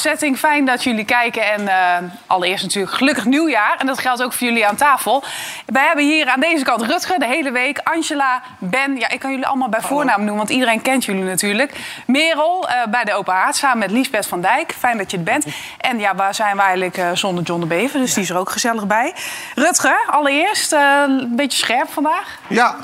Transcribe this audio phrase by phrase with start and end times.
[0.00, 0.38] setting.
[0.38, 1.52] Fijn dat jullie kijken.
[1.52, 1.96] En eh,
[2.26, 3.76] allereerst natuurlijk gelukkig nieuwjaar.
[3.78, 5.24] En dat geldt ook voor jullie aan tafel.
[5.66, 7.78] Wij hebben hier aan deze kant Rutger de hele week.
[7.82, 8.96] Angela, Ben.
[8.96, 11.72] Ja, ik kan jullie allemaal bij voornaam noemen, want iedereen kent jullie natuurlijk.
[12.06, 14.74] Merel eh, bij de Open Haard samen met Liesbeth van Dijk.
[14.78, 15.46] Fijn dat je het bent.
[15.78, 18.00] En ja, waar zijn we eigenlijk eh, zonder John de Bever?
[18.00, 19.14] Dus die is er ook gezellig bij.
[19.54, 22.38] Rutger, allereerst eh, een beetje scherp vandaag.
[22.46, 22.76] Ja,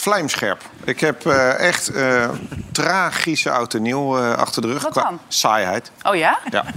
[0.00, 0.62] vlijmscherp.
[0.84, 2.28] Ik heb eh, echt eh,
[2.72, 4.82] tragische oud en nieuw eh, achter de rug.
[4.82, 5.20] Wat qua dan?
[5.28, 5.90] saaiheid.
[6.02, 6.38] Oh ja?
[6.50, 6.72] Ja, Ben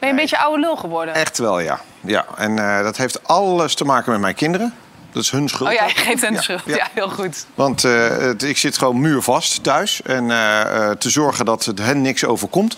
[0.00, 1.14] je een beetje oude lul geworden?
[1.14, 1.80] echt wel, ja.
[2.00, 2.24] ja.
[2.36, 4.74] En dat heeft alles te maken met mijn kinderen.
[5.12, 5.68] Dat is hun schuld.
[5.68, 6.62] Oh ja, je geeft hen de Ja, schuld.
[6.64, 6.76] ja.
[6.76, 7.46] Ja, heel goed.
[7.54, 10.02] Want het- ik zit gewoon muurvast thuis.
[10.02, 10.26] En
[10.98, 12.76] te zorgen dat het hen niks overkomt.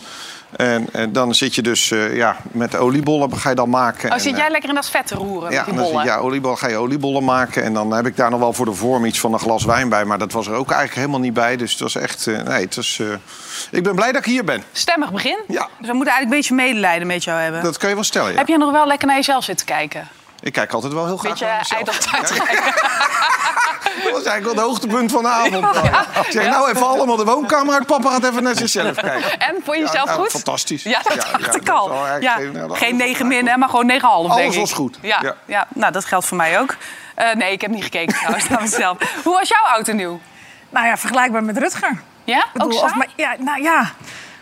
[0.57, 4.09] En, eh, dan zit je dus eh, ja, met oliebollen ga je dan maken.
[4.09, 5.85] Oh, En, zit eh, jij lekker in dat vet te roeren Ja, met die dan
[5.85, 6.07] zit- bollen?
[6.09, 7.63] ja oliebollen, ga je oliebollen maken.
[7.63, 9.89] En dan heb ik daar nog wel voor de vorm iets van een glas wijn
[9.89, 10.05] bij.
[10.05, 11.57] Maar dat was er ook eigenlijk helemaal niet bij.
[11.57, 12.27] Dus het was echt...
[12.27, 13.07] eh, nee, het was, eh,
[13.71, 14.63] ik ben blij dat ik hier ben.
[14.73, 15.39] Stemmig begin.
[15.49, 15.69] Ja.
[15.79, 17.63] Dus we moeten eigenlijk een beetje medelijden met jou hebben.
[17.63, 18.39] Dat kan je wel stellen, ja.
[18.39, 20.09] Heb je nog wel lekker naar jezelf zitten kijken?
[20.45, 21.85] Ik kijk altijd wel heel graag Beetje naar mezelf.
[24.05, 25.77] dat was eigenlijk wel het hoogtepunt van de avond.
[26.27, 27.87] Ik zeg, nou even allemaal de woonkamer uit.
[27.87, 29.39] Papa gaat even naar zichzelf kijken.
[29.41, 30.31] En, vond je jezelf nou, goed?
[30.31, 30.83] Fantastisch.
[30.83, 31.89] Ja, dat Ja, dacht ja, ik al.
[31.89, 34.59] geen- nou, dat geen was 9 wel min, hè, maar gewoon 9,5 Alles denk ik.
[34.61, 34.99] was goed.
[35.03, 35.35] Ja, Ja.
[35.47, 35.67] ja.
[35.75, 36.77] nou dat geldt voor mij ook.
[37.15, 38.97] Eh, nee, ik heb niet gekeken trouwens naar mezelf.
[39.25, 40.21] Hoe was jouw en nieuw?
[40.71, 42.01] Nou ja, vergelijkbaar met Rutger.
[42.25, 42.45] Ja?
[42.53, 43.91] Bedoel, ook als mijn- ja, nou ja,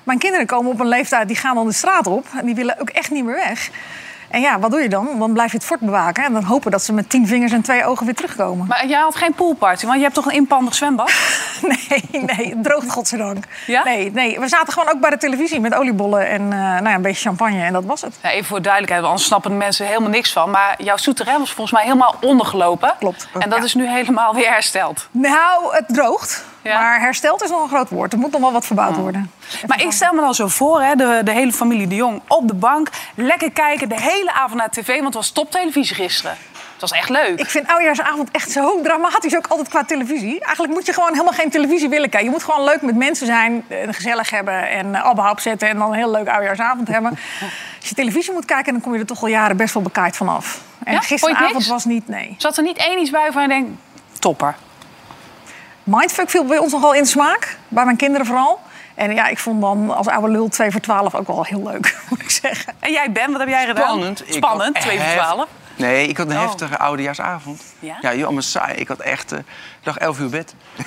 [0.02, 2.26] mijn kinderen komen op een leeftijd, die gaan dan de straat op.
[2.36, 3.68] En die willen ook echt niet meer weg.
[4.32, 5.08] En ja, wat doe je dan?
[5.18, 6.24] Dan blijf je het fort bewaken.
[6.24, 8.66] En dan hopen dat ze met tien vingers en twee ogen weer terugkomen.
[8.66, 11.12] Maar jij had geen poolparty, want je hebt toch een inpandig zwembad?
[11.62, 13.44] Nee, nee, het droogt godzijdank.
[13.66, 13.84] Ja?
[13.84, 16.94] Nee, nee, we zaten gewoon ook bij de televisie met oliebollen en eh, nou ja,
[16.94, 17.62] een beetje champagne.
[17.62, 18.14] En dat was het.
[18.22, 20.50] Ja, even voor duidelijkheid, want anders snappen de mensen helemaal niks van.
[20.50, 22.92] Maar jouw souterrain was volgens mij helemaal ondergelopen.
[22.98, 23.28] Klopt.
[23.38, 23.64] En dat Ja.
[23.64, 25.08] is nu helemaal weer hersteld.
[25.10, 26.44] Nou, het droogt.
[26.62, 26.80] Ja.
[26.80, 28.12] Maar hersteld is nog een groot woord.
[28.12, 29.30] Er moet nog wel wat verbouwd worden.
[29.66, 32.48] Maar ik stel me dan zo voor, hè, de, de hele familie de Jong op
[32.48, 32.88] de bank.
[33.14, 36.36] Lekker kijken, de hele avond naar tv, want het was toptelevisie gisteren.
[36.82, 37.40] Het was echt leuk.
[37.40, 40.40] Ik vind oudejaarsavond echt zo dramatisch, ook altijd qua televisie.
[40.40, 42.28] Eigenlijk moet je gewoon helemaal geen televisie willen kijken.
[42.28, 45.78] Je moet gewoon leuk met mensen zijn, eh, gezellig hebben en uh, Abba opzetten en
[45.78, 47.10] dan een heel leuk oudejaarsavond hebben.
[47.80, 50.16] Als je televisie moet kijken, dan kom je er toch al jaren best wel bekaaid
[50.16, 50.60] vanaf.
[50.84, 51.00] En Ja?
[51.00, 52.34] Gisteravond was niet, nee.
[52.38, 53.70] Zat er niet één iets bij van je denkt,
[54.18, 54.54] topper?
[55.84, 58.60] Mindfuck viel bij ons nogal in de smaak, bij mijn kinderen vooral.
[58.94, 61.96] En ja, ik vond dan als oude lul 2 voor 12 ook wel heel leuk,
[62.08, 62.74] moet ik zeggen.
[62.80, 63.84] En jij Ben, wat heb jij gedaan?
[63.88, 64.22] Spannend.
[64.28, 65.46] Ik Spannend, had 2 voor hef- 12.
[65.82, 66.42] Nee, ik had een Oh.
[66.42, 67.62] heftige oudejaarsavond.
[67.78, 67.96] Ja?
[68.00, 68.74] Ja, joh, maar saai.
[68.74, 69.32] Ik had echt...
[69.32, 70.54] eh, ik lag 11 uur bed.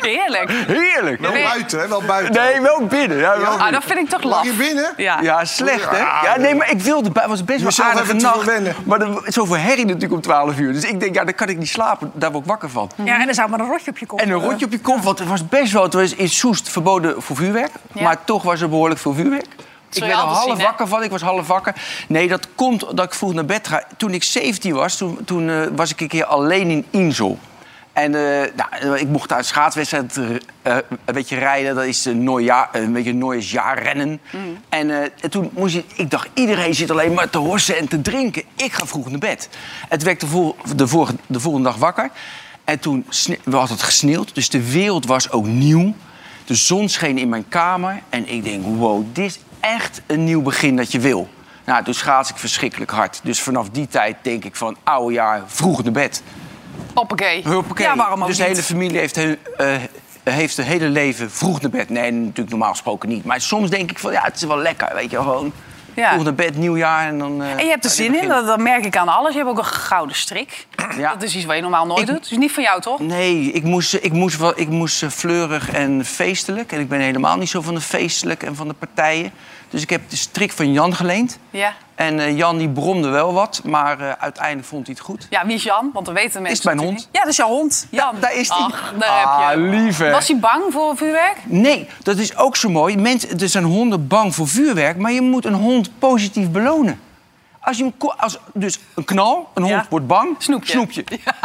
[0.00, 0.50] Heerlijk.
[0.66, 1.20] Heerlijk.
[1.20, 1.42] Wel Nee.
[1.44, 1.88] buiten, hè?
[1.88, 2.34] Wel buiten.
[2.42, 3.16] Nee, wel binnen.
[3.18, 3.72] Ja, wel Ah, binnen.
[3.72, 4.44] dat vind ik toch Lag laf.
[4.44, 4.92] je binnen?
[4.96, 5.20] Ja.
[5.20, 5.98] Ja, slecht hè?
[5.98, 7.22] Ja, nee, maar ik wilde bij.
[7.22, 8.84] Het was best wel aardige nacht.
[8.84, 10.72] Maar er was zoveel herrie natuurlijk om 12 uur.
[10.72, 12.10] Dus ik denk, ja, dan kan ik niet slapen.
[12.14, 12.90] Daar word ik wakker van.
[13.04, 14.20] Ja, en er zou maar een rotje op je kop.
[14.20, 15.82] En een rotje op je kop, want het was best wel...
[15.82, 17.70] Het was in Soest verboden voor vuurwerk.
[17.92, 18.02] Ja.
[18.02, 19.46] Maar toch was er behoorlijk veel vuurwerk.
[19.92, 21.02] Ik er altijd half zien, wakker van.
[21.02, 21.74] Ik was half wakker.
[22.08, 23.84] Nee, dat komt dat ik vroeg naar bed ga.
[23.96, 27.38] Toen ik 17 was, toen, toen eh, was ik een keer alleen in Insel.
[27.92, 28.50] En eh,
[28.82, 30.20] nou, ik mocht uit schaatswedstrijd
[30.62, 31.74] eh, een beetje rijden.
[31.74, 34.20] Dat is een, Neujaar, een beetje een Nieuwjaarsjaarrennen.
[34.30, 34.58] Mm.
[34.68, 35.84] En, eh, en toen moest je...
[35.94, 38.42] Ik dacht, iedereen zit alleen maar te horsen en te drinken.
[38.56, 39.48] Ik ga vroeg naar bed.
[39.88, 42.10] Het werd de, vol- de, vorige, de volgende dag wakker.
[42.64, 43.06] En toen
[43.44, 44.34] we had het gesneeuwd.
[44.34, 45.94] Dus de wereld was ook nieuw.
[46.44, 48.02] De zon scheen in mijn kamer.
[48.08, 51.28] En ik denk, wow, dit is echt een nieuw begin dat je wil.
[51.64, 53.20] Nou, toen schaats ik verschrikkelijk hard.
[53.22, 56.22] Dus vanaf die tijd denk ik van, oude jaar, vroeg naar bed.
[56.94, 57.42] Hoppakee.
[57.48, 57.86] Huppakee.
[57.86, 58.52] Ja, waarom ook dus de niet?
[58.52, 59.76] hele familie heeft, hun, eh,
[60.24, 61.88] heeft het hele leven vroeg naar bed.
[61.88, 63.24] Nee, natuurlijk normaal gesproken niet.
[63.24, 65.52] Maar soms denk ik van, ja, het is wel lekker, weet je, gewoon...
[66.00, 66.10] Ja.
[66.12, 67.42] Vroeg naar bed, nieuwjaar en dan...
[67.42, 69.32] eh, En je hebt er zin in, dat, dat merk ik aan alles.
[69.32, 70.66] Je hebt ook een gouden strik.
[70.96, 71.12] Ja.
[71.12, 72.28] Dat is iets wat je normaal nooit Ik- doet.
[72.28, 72.98] Dus niet van jou, toch?
[73.00, 76.72] Nee, ik moest, ik, moest wel, ik moest eh, fleurig en feestelijk.
[76.72, 79.32] En ik ben helemaal niet zo van de feestelijk en van de partijen.
[79.70, 81.38] Dus ik heb de strik van Jan geleend.
[81.50, 81.72] Ja.
[81.94, 85.26] En eh, Jan die bromde wel wat, maar eh, uiteindelijk vond hij het goed.
[85.30, 85.90] Ja, wie is Jan?
[85.92, 86.90] Want dan weten mensen Is mijn hond.
[86.96, 87.08] niet.
[87.12, 87.86] Ja, dat is jouw hond.
[87.90, 88.14] Jan.
[88.20, 90.10] daar is daar Ah, heb je hè?
[90.10, 91.36] Was hij bang voor vuurwerk?
[91.44, 92.96] Nee, dat is ook zo mooi.
[92.96, 97.00] Mensen, er zijn honden bang voor vuurwerk, maar je moet een hond positief belonen.
[97.60, 99.86] Als je hem, als, dus een knal, een hond Ja.
[99.90, 100.70] wordt bang, Snoepje.
[100.72, 101.04] snoepje.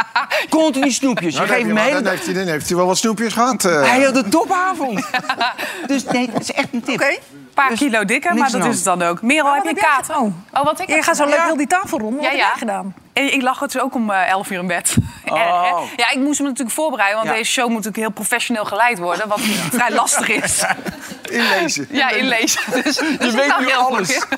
[0.49, 1.33] Continu snoepjes.
[1.33, 3.65] Je Nou, geeft hem hele dan, heeft hij, dan heeft hij wel wat snoepjes gehad.
[3.65, 3.81] eh.
[3.89, 5.05] Hij had een topavond.
[5.87, 6.93] dus nee, dat is echt een tip.
[7.01, 7.15] Oké.
[7.55, 9.21] Paar Dus kilo dikker, maar dat aan is het dan ook.
[9.21, 10.15] Merel, heb je wat heb jij kater?
[10.15, 10.33] gedaan?
[10.53, 12.15] Oh, wat ik Je gaat zo leuk heel die tafel rond.
[12.15, 12.93] Wat heb jij gedaan?
[13.15, 14.95] En ik lag dus ook om eh, 11 uur in bed.
[15.25, 15.43] Erg, hè?
[15.75, 15.81] Oh.
[15.95, 17.35] Ja, ik moest me natuurlijk voorbereiden, want Ja.
[17.35, 19.27] deze show moet natuurlijk heel professioneel geleid worden.
[19.27, 19.39] Wat
[19.71, 20.63] vrij lastig is.
[21.29, 21.87] Inlezen.
[21.91, 22.61] Ja, inlezen.
[22.71, 24.11] Dus, dus ik weet lag nu heel alles.
[24.13, 24.37] vroeg in.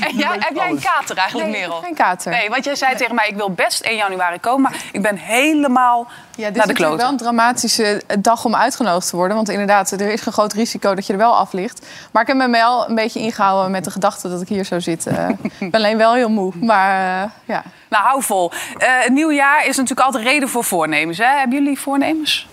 [0.00, 1.82] En jij, heb jij een kater eigenlijk, Nee, ik heb Merel?
[1.82, 2.32] geen kater.
[2.32, 5.16] Nee, want jij zei tegen mij, ik wil best 1 januari komen, maar ik ben
[5.16, 7.08] helemaal Ja, dit naar is de natuurlijk wel kloten.
[7.10, 9.36] een dramatische dag om uitgenodigd te worden.
[9.36, 11.86] Want inderdaad, er is een groot risico dat je er wel af ligt.
[12.10, 14.80] Maar ik heb me wel een beetje ingehouden met de gedachte dat ik hier zou
[14.80, 15.38] zitten.
[15.58, 16.52] ik ben alleen wel heel moe.
[16.60, 17.62] Maar eh, ja.
[17.88, 18.50] Nou, hou vol.
[18.78, 21.18] Eh het nieuwe jaar is natuurlijk altijd reden voor voornemens.
[21.18, 21.24] Hè?
[21.38, 22.48] Hebben jullie voornemens?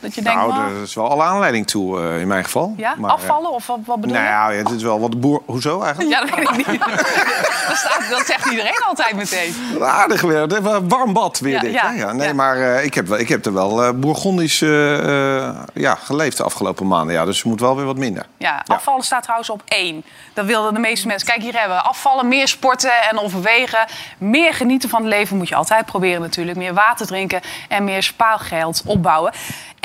[0.00, 2.74] Dat je denkt, Nou, nou, er is wel alle aanleiding toe eh, in mijn geval.
[2.76, 4.32] ja, Maar, eh, afvallen of wat, wat bedoel Nou je?
[4.32, 5.42] ja, ja, dit is wel wat de boer...
[5.46, 6.12] Hoezo eigenlijk?
[6.14, 6.80] Ja, dat weet ik niet.
[7.68, 9.54] dat, staat, dat zegt iedereen altijd meteen.
[9.82, 10.40] Aardig weer.
[10.40, 10.58] Het
[10.88, 11.72] Warm bad weer Ja, dit.
[11.72, 15.38] ja, ja, nee, maar eh, ik, heb, wel- ik heb er wel eh bourgondisch eh,
[15.48, 17.14] eh, ja, geleefd de afgelopen maanden.
[17.14, 18.26] Ja, dus het moet wel weer wat minder.
[18.36, 20.04] Ja, afvallen staat trouwens op één.
[20.34, 21.28] Dat wilden de meeste mensen.
[21.28, 23.86] Kijk, hier hebben we afvallen, meer sporten en overwegen.
[24.18, 26.58] Meer genieten van het leven moet je altijd proberen natuurlijk.
[26.58, 29.32] Meer water drinken en meer spaargeld opbouwen.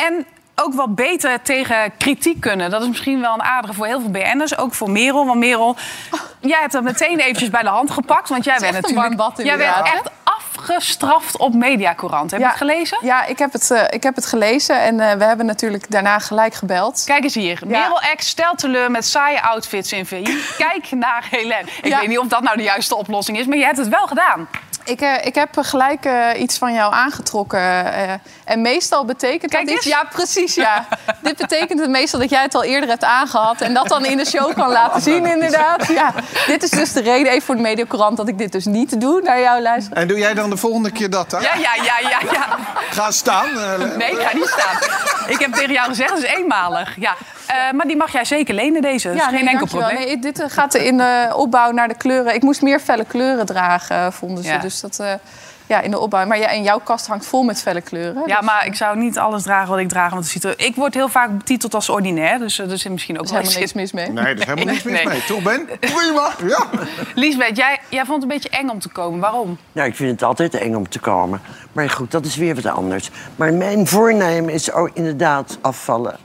[0.07, 0.25] En
[0.55, 2.69] ook wat beter tegen kritiek kunnen.
[2.69, 4.57] Dat is misschien wel een aardige voor heel veel BN'ers.
[4.57, 5.25] Ook voor Merel.
[5.25, 5.75] Want Merel,
[6.39, 8.29] jij hebt dat meteen eventjes bij de hand gepakt.
[8.29, 9.15] Want jij bent natuurlijk...
[9.15, 9.93] bad jij bent inderdaad.
[9.93, 12.31] echt afgestraft op Mediacourant.
[12.31, 12.51] Heb je Ja.
[12.51, 12.97] het gelezen?
[13.01, 14.81] Ja, ik heb het, eh, ik heb het gelezen.
[14.81, 17.03] En eh, we hebben natuurlijk daarna gelijk gebeld.
[17.05, 17.59] Kijk eens hier.
[17.65, 20.23] Merel X stelt teleur met saaie outfits in VI.
[20.57, 21.65] Kijk naar Helene.
[21.81, 21.99] Ik Ja.
[21.99, 24.47] weet niet of dat nou de juiste oplossing is, maar je hebt het wel gedaan.
[24.91, 27.59] Ik, eh, ik heb gelijk eh, iets van jou aangetrokken.
[27.93, 28.13] eh,
[28.45, 29.85] en meestal betekent Kijk dat iets...
[29.85, 29.95] eens.
[29.95, 30.87] Ja, precies, ja.
[31.23, 33.61] Dit betekent het meestal dat jij het al eerder hebt aangehad...
[33.61, 35.87] en dat dan in de show kan laten zien, inderdaad.
[35.87, 36.13] Ja,
[36.47, 38.17] dit is dus de reden, even voor de Mediacorant...
[38.17, 39.97] dat ik dit dus niet doe, naar jou luisteren.
[40.01, 41.31] En doe jij dan de volgende keer dat?
[41.31, 41.37] Hè?
[41.39, 42.57] Ja, ja, ja, ja, ja.
[42.91, 43.57] Ga staan.
[43.57, 44.77] eh, Nee, ik ga niet staan.
[45.27, 46.95] Ik heb tegen jou gezegd, het is eenmalig.
[46.99, 47.15] Ja.
[47.51, 49.07] Eh, maar die mag jij zeker lenen, deze.
[49.07, 49.87] Dat is geen nee, enkel dankjewel.
[49.87, 50.07] probleem.
[50.07, 52.35] Nee, dit eh, gaat in de opbouw naar de kleuren.
[52.35, 54.49] Ik moest meer felle kleuren dragen, eh, vonden ze.
[54.49, 54.57] Ja.
[54.57, 54.99] Dus dat...
[54.99, 55.13] eh,
[55.67, 56.25] ja, in de opbouw.
[56.25, 58.23] Maar ja, en jouw kast hangt vol met felle kleuren.
[58.25, 60.09] Ja, Dus maar ik zou niet alles dragen wat ik draag.
[60.11, 60.53] Want het ziet er...
[60.57, 62.39] Ik word heel vaak betiteld als ordinair.
[62.39, 64.09] Dus eh, er zit misschien ook wel helemaal niks mis mee.
[64.09, 65.07] Nee, er is helemaal niks mis Nee.
[65.07, 65.23] mee.
[65.23, 65.67] Toch, Ben?
[65.79, 66.29] Prima.
[66.47, 66.65] Ja.
[67.21, 69.19] Liesbeth, jij, jij vond het een beetje eng om te komen.
[69.19, 69.57] Waarom?
[69.71, 71.41] Ja, ik vind het altijd eng om te komen.
[71.71, 73.09] Maar goed, dat is weer wat anders.
[73.35, 76.15] Maar mijn voornemen is ook inderdaad afvallen.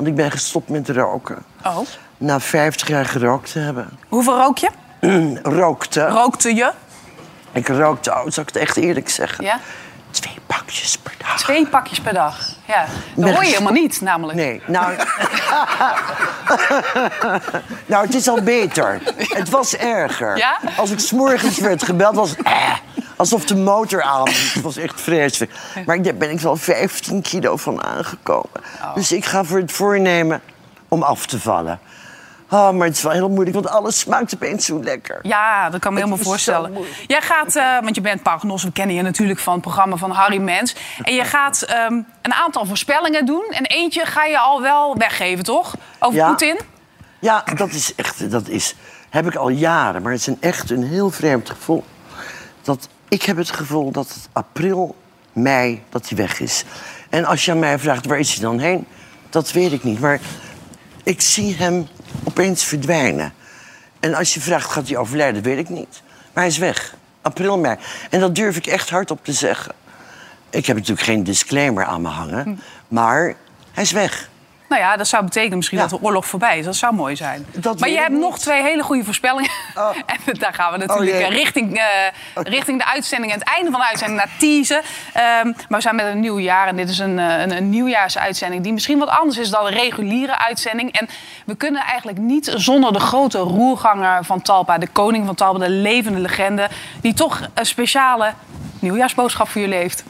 [0.00, 1.44] Want ik ben gestopt met roken.
[1.64, 1.78] Oh.
[2.18, 3.88] Na 50 jaar gerookt te hebben.
[4.08, 4.70] Hoeveel rook je?
[5.42, 6.06] Rookte.
[6.06, 6.72] Rookte je?
[7.52, 9.44] Ik rookte, oh, zal ik het echt eerlijk zeggen?
[9.44, 9.60] Ja?
[10.10, 11.38] Twee pakjes per dag.
[11.38, 12.48] Twee pakjes per dag.
[12.66, 12.84] Ja.
[13.14, 14.38] Dat hoor je helemaal niet, namelijk.
[14.38, 14.96] Nee, nou...
[17.86, 19.00] nou, het is al beter.
[19.16, 20.36] Het was erger.
[20.36, 20.58] Ja?
[20.76, 22.42] Als ik s'morgens werd gebeld, was het...
[22.42, 22.72] eh,
[23.20, 24.52] alsof de motor aan was.
[24.54, 25.52] Het was echt vreselijk.
[25.86, 28.60] Maar daar ben ik wel 15 kilo van aangekomen.
[28.82, 28.94] Oh.
[28.94, 30.40] Dus ik ga voor het voornemen
[30.88, 31.80] om af te vallen.
[32.50, 35.18] Oh, maar het is wel heel moeilijk, want alles smaakt opeens zo lekker.
[35.22, 36.72] Ja, dat kan me helemaal voorstellen.
[37.06, 40.10] Jij gaat, eh, want je bent paragnos, we kennen je natuurlijk van het programma van
[40.10, 40.76] Harry Mens.
[41.02, 41.92] En je gaat ehm,
[42.22, 43.44] een aantal voorspellingen doen.
[43.50, 45.74] En eentje ga je al wel weggeven, toch?
[45.98, 46.28] Over Ja.
[46.28, 46.60] Poetin?
[47.18, 48.74] Ja, dat is echt, dat is,
[49.10, 50.02] heb ik al jaren.
[50.02, 51.84] Maar het is een, echt een heel vreemd gevoel.
[52.62, 54.96] Dat, ik heb het gevoel dat het april,
[55.32, 56.64] mei, dat hij weg is.
[57.08, 58.86] En als je aan mij vraagt, waar is hij dan heen?
[59.30, 60.00] Dat weet ik niet.
[60.00, 60.20] Maar
[61.02, 61.88] ik zie hem
[62.24, 63.32] opeens verdwijnen.
[64.00, 65.42] En als je vraagt, gaat hij overlijden?
[65.42, 66.02] Weet ik niet.
[66.32, 66.94] Maar hij is weg.
[67.22, 67.76] April, mei.
[68.10, 69.74] En dat durf ik echt hardop te zeggen.
[70.50, 72.60] Ik heb natuurlijk geen disclaimer aan me hangen.
[72.88, 73.34] Maar
[73.72, 74.30] hij is weg.
[74.70, 75.86] Nou ja, dat zou betekenen misschien Ja.
[75.86, 76.64] dat de oorlog voorbij is.
[76.64, 77.46] Dat zou mooi zijn.
[77.52, 78.20] Dat maar je hebt niet.
[78.20, 79.50] nog twee hele goede voorspellingen.
[79.74, 79.90] Oh.
[80.26, 81.22] en daar gaan we natuurlijk jee.
[81.26, 81.84] eh, richting, eh,
[82.34, 83.32] richting de uitzending...
[83.32, 84.80] en het einde van de uitzending naar teasen.
[85.12, 87.70] Ehm, maar we zijn met een nieuw jaar en dit is een, eh, een, een
[87.70, 88.62] nieuwjaarsuitzending...
[88.62, 90.92] die misschien wat anders is dan een reguliere uitzending.
[90.92, 91.08] En
[91.46, 94.78] we kunnen eigenlijk niet zonder de grote roerganger van Talpa...
[94.78, 96.68] de koning van Talpa, de levende legende...
[97.00, 98.32] die toch een speciale
[98.78, 100.04] nieuwjaarsboodschap voor jullie heeft.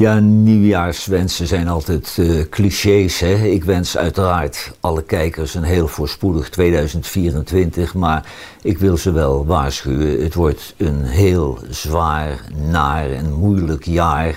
[0.00, 3.20] Ja, nieuwjaarswensen zijn altijd eh, clichés.
[3.20, 3.34] Hè?
[3.34, 7.94] Ik wens uiteraard alle kijkers een heel voorspoedig 2024.
[7.94, 8.26] Maar
[8.62, 10.22] ik wil ze wel waarschuwen.
[10.22, 12.40] Het wordt een heel zwaar,
[12.70, 14.36] naar en moeilijk jaar.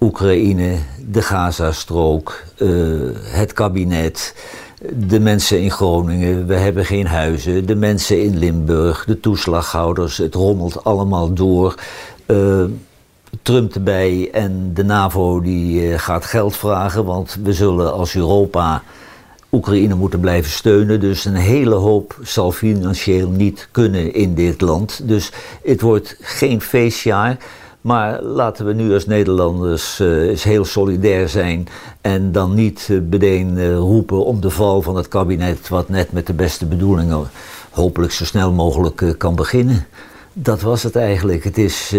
[0.00, 2.68] Oekraïne, de Gazastrook, eh,
[3.22, 4.34] het kabinet,
[5.08, 10.34] de mensen in Groningen, we hebben geen huizen, de mensen in Limburg, de toeslaghouders, het
[10.34, 11.74] rommelt allemaal door.
[12.26, 12.64] Eh,
[13.42, 18.82] Trump erbij en de NAVO die eh, gaat geld vragen, want we zullen als Europa
[19.52, 21.00] Oekraïne moeten blijven steunen.
[21.00, 25.08] Dus een hele hoop zal financieel niet kunnen in dit land.
[25.08, 25.32] Dus
[25.64, 27.36] het wordt geen feestjaar.
[27.80, 31.68] Maar laten we nu als Nederlanders eh, eens heel solidair zijn
[32.00, 36.32] en dan niet eh, roepen om de val van het kabinet, wat net met de
[36.32, 37.30] beste bedoelingen
[37.70, 39.86] hopelijk zo snel mogelijk kan beginnen.
[40.32, 41.44] Dat was het eigenlijk.
[41.44, 41.94] Het is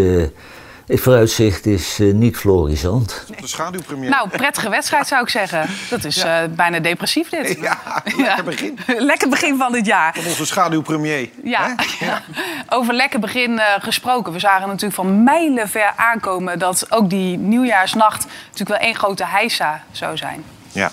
[0.89, 3.25] Het vooruitzicht is eh, niet florisant.
[3.39, 4.09] De schaduwpremier.
[4.09, 5.69] Nou, prettige wedstrijd zou ik zeggen.
[5.89, 7.57] Dat is eh, bijna depressief dit.
[7.61, 7.79] ja,
[8.17, 8.77] lekker begin.
[9.11, 10.13] lekker begin van dit jaar.
[10.15, 11.29] Van onze schaduwpremier.
[11.43, 12.21] Ja, ja.
[12.69, 14.33] over lekker begin eh, gesproken.
[14.33, 16.59] We zagen natuurlijk van mijlenver aankomen...
[16.59, 20.43] dat ook die nieuwjaarsnacht natuurlijk wel één grote heisa zou zijn.
[20.71, 20.91] Ja.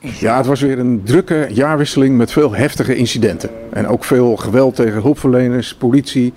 [0.00, 3.50] Ja, het was weer een drukke jaarwisseling met veel heftige incidenten.
[3.72, 6.34] En ook veel geweld tegen hulpverleners, politie,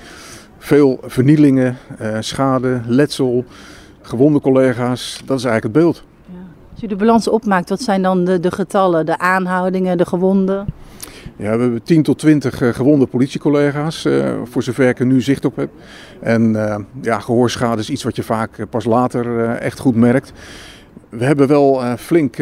[0.57, 3.45] veel vernielingen, eh, schade, letsel,
[4.01, 5.21] gewonde collega's.
[5.25, 6.03] Dat is eigenlijk het beeld.
[6.73, 10.65] Als u de balans opmaakt, wat zijn dan de, de getallen, de aanhoudingen, de gewonden?
[11.35, 15.21] Ja, we hebben 10 tot 20 eh, gewonde politiecollega's, eh, voor zover ik er nu
[15.21, 15.69] zicht op heb.
[16.19, 16.55] En
[17.01, 20.33] ja, gehoorschade is iets wat je vaak pas later echt goed merkt.
[21.09, 22.37] We hebben wel flink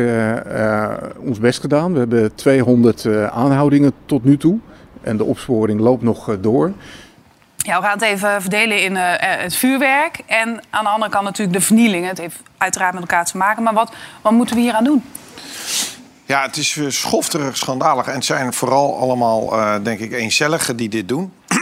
[1.20, 1.94] ons best gedaan.
[1.94, 4.58] We hebben 200 eh, aanhoudingen tot nu toe.
[5.02, 6.72] En de opsporing loopt nog door.
[7.66, 10.20] Ja, we gaan het even verdelen in eh, eh, het vuurwerk...
[10.26, 12.10] en aan de andere kant natuurlijk de vernielingen.
[12.10, 13.64] Het heeft uiteraard met elkaar te maken.
[13.64, 13.92] Maar wat,
[14.22, 15.04] wat moeten we hier aan doen?
[16.26, 18.08] Ja, het is eh, schofterig, schandalig.
[18.08, 19.50] En het zijn vooral allemaal,
[19.84, 21.34] denk ik, eencelligen die dit doen.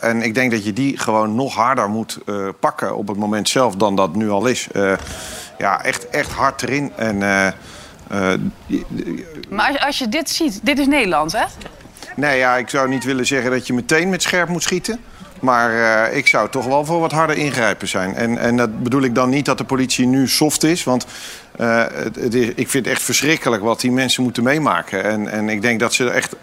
[0.00, 2.18] En ik denk dat je die gewoon nog harder moet
[2.60, 4.68] pakken op het moment zelf dan dat nu al is.
[5.58, 6.92] Ja, echt, echt hard erin.
[6.96, 7.18] En,
[9.48, 11.44] Maar als, als je dit ziet, dit is Nederland, hè?
[12.16, 15.00] nee, ja, ik zou niet willen zeggen dat je meteen met scherp moet schieten.
[15.42, 15.72] Maar
[16.06, 18.14] eh, ik zou toch wel voor wat harder ingrijpen zijn.
[18.14, 20.84] En, en dat bedoel ik dan niet dat de politie nu soft is.
[20.84, 21.06] Want
[21.56, 21.84] eh,
[22.54, 25.04] ik vind het echt verschrikkelijk wat die mensen moeten meemaken.
[25.04, 26.36] En, en ik denk dat ze echt.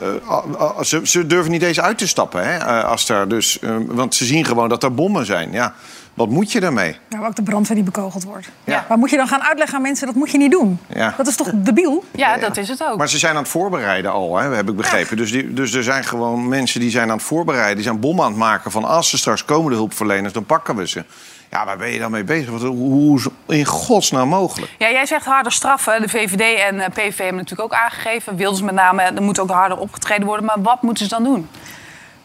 [0.00, 2.46] eh, ze, ze durven niet eens uit te stappen.
[2.46, 5.52] Hè, als daar dus, want ze zien gewoon dat er bommen zijn.
[5.52, 5.74] Ja,
[6.16, 6.96] wat moet je daarmee?
[7.08, 8.48] Nou, ook de brandweer die bekogeld wordt.
[8.64, 8.84] Ja.
[8.88, 10.78] Maar moet je dan gaan uitleggen aan mensen, dat moet je niet doen?
[10.86, 11.14] Ja.
[11.16, 12.04] Dat is toch debiel?
[12.10, 12.98] Ja, dat is het ook.
[12.98, 15.16] Maar ze zijn aan het voorbereiden al, hè, heb ik begrepen.
[15.16, 17.74] Dus, die, dus er zijn gewoon mensen die zijn aan het voorbereiden.
[17.74, 20.76] Die zijn bommen aan het maken van als ze straks komen de hulpverleners, dan pakken
[20.76, 21.04] we ze.
[21.50, 22.50] Ja, waar ben je dan mee bezig?
[22.50, 24.72] Wat, hoe hoe is in godsnaam mogelijk?
[24.78, 26.00] Ja, jij zegt harder straffen.
[26.00, 28.36] De VVD en eh, PVV hebben natuurlijk ook aangegeven.
[28.36, 30.44] Wilders met name, er moet ook harder opgetreden worden.
[30.44, 31.48] Maar wat moeten ze dan doen?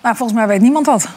[0.02, 1.10] Nou, volgens mij weet niemand dat.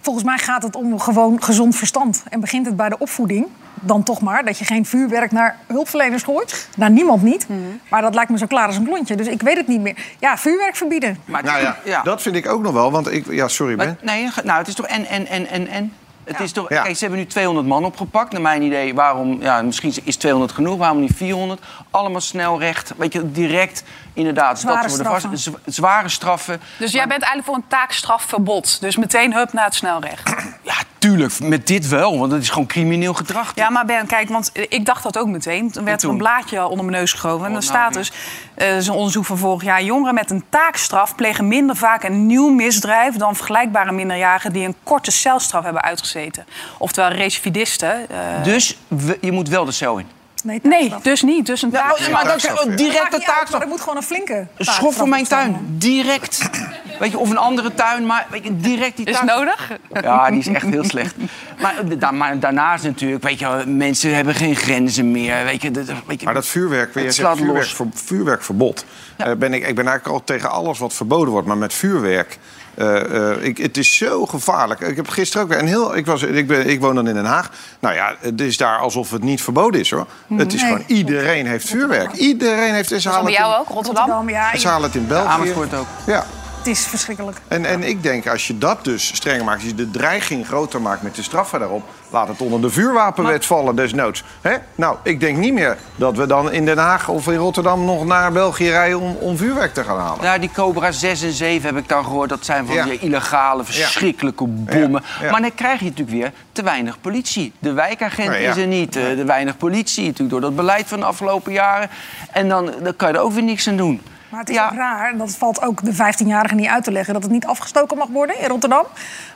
[0.00, 2.22] Volgens mij gaat het om gewoon gezond verstand.
[2.28, 3.46] En begint het bij de opvoeding.
[3.80, 6.68] Dan toch maar dat je geen vuurwerk naar hulpverleners gooit.
[6.76, 7.48] Naar niemand niet.
[7.48, 7.58] Mhm.
[7.90, 9.16] Maar dat lijkt me zo klaar als een klontje.
[9.16, 9.96] Dus ik weet het niet meer.
[10.18, 11.18] Ja, vuurwerk verbieden.
[11.24, 12.02] Maar, Nou ja, ja.
[12.02, 12.90] dat vind ik ook nog wel.
[12.90, 13.98] Want ik, ja, sorry Maar, Ben.
[14.02, 15.92] nee, nou, het is toch en, en, en, en, en.
[16.28, 16.82] Het is toch, Ja.
[16.82, 18.32] Kijk, ze hebben nu 200 man opgepakt.
[18.32, 21.60] Naar mijn idee, waarom, ja, misschien is 200 genoeg, waarom niet 400?
[21.90, 23.82] Allemaal snel recht, weet je, direct,
[24.12, 24.60] inderdaad.
[24.60, 25.62] Zware dat ze worden straffen.
[25.64, 26.60] Vast, zware straffen.
[26.78, 28.80] Dus jij bent eigenlijk voor een taakstrafverbod.
[28.80, 30.34] Dus meteen hup naar het snelrecht.
[30.62, 30.74] Ja,
[31.08, 33.52] tuurlijk, met dit wel, want het is gewoon crimineel gedrag.
[33.54, 35.70] Ja, maar Ben, kijk, want ik dacht dat ook meteen.
[35.70, 37.46] Toen werd er een blaadje onder mijn neus geschoven.
[37.46, 38.12] En Oh, dan nou, staat dus,
[38.54, 39.82] eh is een onderzoek van vorig jaar...
[39.82, 43.14] jongeren met een taakstraf plegen minder vaak een nieuw misdrijf...
[43.16, 46.46] dan vergelijkbare minderjarigen die een korte celstraf hebben uitgezeten.
[46.78, 48.10] Oftewel recidivisten.
[48.10, 50.06] eh, Dus we- je moet wel de cel in.
[50.44, 51.46] Nee, dus niet.
[51.46, 52.10] Dus een Ja, taakstraf.
[52.12, 55.24] maar dat is directe niet uit, maar er moet gewoon een flinke schof van mijn
[55.24, 56.50] tuin, direct.
[56.98, 59.70] Weet je, of een andere tuin, maar weet je, direct die Is taak- nodig?
[60.02, 61.14] Ja, die is echt heel slecht.
[61.60, 65.44] Maar, da- maar daarnaast natuurlijk, weet je, mensen hebben geen grenzen meer.
[65.44, 68.84] Weet je, dat- weet je, Maar dat vuurwerk, Het je slaat zegt vuurwerk, vuurwerkverbod.
[69.16, 71.46] Eh, ben ik, ik ben eigenlijk al tegen alles wat verboden wordt.
[71.46, 72.38] Maar met vuurwerk,
[72.74, 74.80] eh, eh, ik, het is zo gevaarlijk.
[74.80, 75.96] Ik heb gisteren ook weer een heel...
[75.96, 77.50] Ik, was, ik, ben, ik woon dan in Den Haag.
[77.78, 80.06] Nou ja, het is daar alsof het niet verboden is, hoor.
[80.36, 82.12] Het is gewoon, iedereen heeft vuurwerk.
[82.12, 82.92] Iedereen heeft...
[82.92, 84.06] En ze Bij halen, het jou in, ook, Rotterdam?
[84.06, 85.28] Rotterdam, ja, ze halen het in België.
[85.28, 85.86] Amersfoort ook.
[86.06, 86.24] Ja.
[86.68, 87.36] Het is verschrikkelijk.
[87.48, 89.58] En, en ik denk, als je dat dus strenger maakt...
[89.60, 91.82] als je de dreiging groter maakt met de straffen daarop...
[92.10, 94.24] laat het onder de vuurwapenwet vallen desnoods.
[94.40, 94.54] Hè?
[94.74, 97.84] Nou, ik denk niet meer dat we dan in Den Haag of in Rotterdam...
[97.84, 100.24] nog naar België rijden om, om vuurwerk te gaan halen.
[100.24, 102.28] Nou, die Cobra 6 en 7 heb ik dan gehoord.
[102.28, 102.84] Dat zijn van Ja.
[102.84, 105.02] die illegale, verschrikkelijke bommen.
[105.20, 105.30] Ja, ja.
[105.30, 107.52] Maar dan krijg je natuurlijk weer te weinig politie.
[107.58, 108.50] De wijkagent ja.
[108.50, 108.96] is er niet.
[108.96, 110.02] eh, De weinig politie.
[110.04, 111.90] Natuurlijk door dat beleid van de afgelopen jaren.
[112.32, 114.00] En dan, dan kan je er ook weer niks aan doen.
[114.28, 114.64] Maar het is Ja.
[114.66, 117.14] ook raar, dat valt ook de 15-jarigen niet uit te leggen...
[117.14, 118.84] dat het niet afgestoken mag worden in Rotterdam.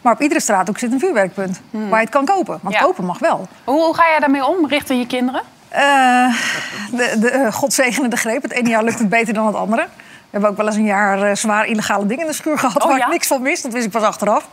[0.02, 2.58] Maar op iedere straathoek zit een vuurwerkpunt waar je het kan kopen.
[2.62, 2.80] Want Ja.
[2.80, 3.48] kopen mag wel.
[3.64, 5.42] Hoe, hoe ga jij daarmee om, richting je kinderen?
[5.68, 5.80] Eh,
[6.90, 8.42] de, de, eh, God zegene de greep.
[8.42, 9.86] Het ene jaar lukt het beter dan het andere.
[10.32, 12.82] We hebben ook wel eens een jaar eh, zwaar illegale dingen in de schuur gehad...
[12.82, 13.04] Oh, waar ja?
[13.04, 13.62] ik niks van wist.
[13.62, 14.48] Dat wist ik pas achteraf.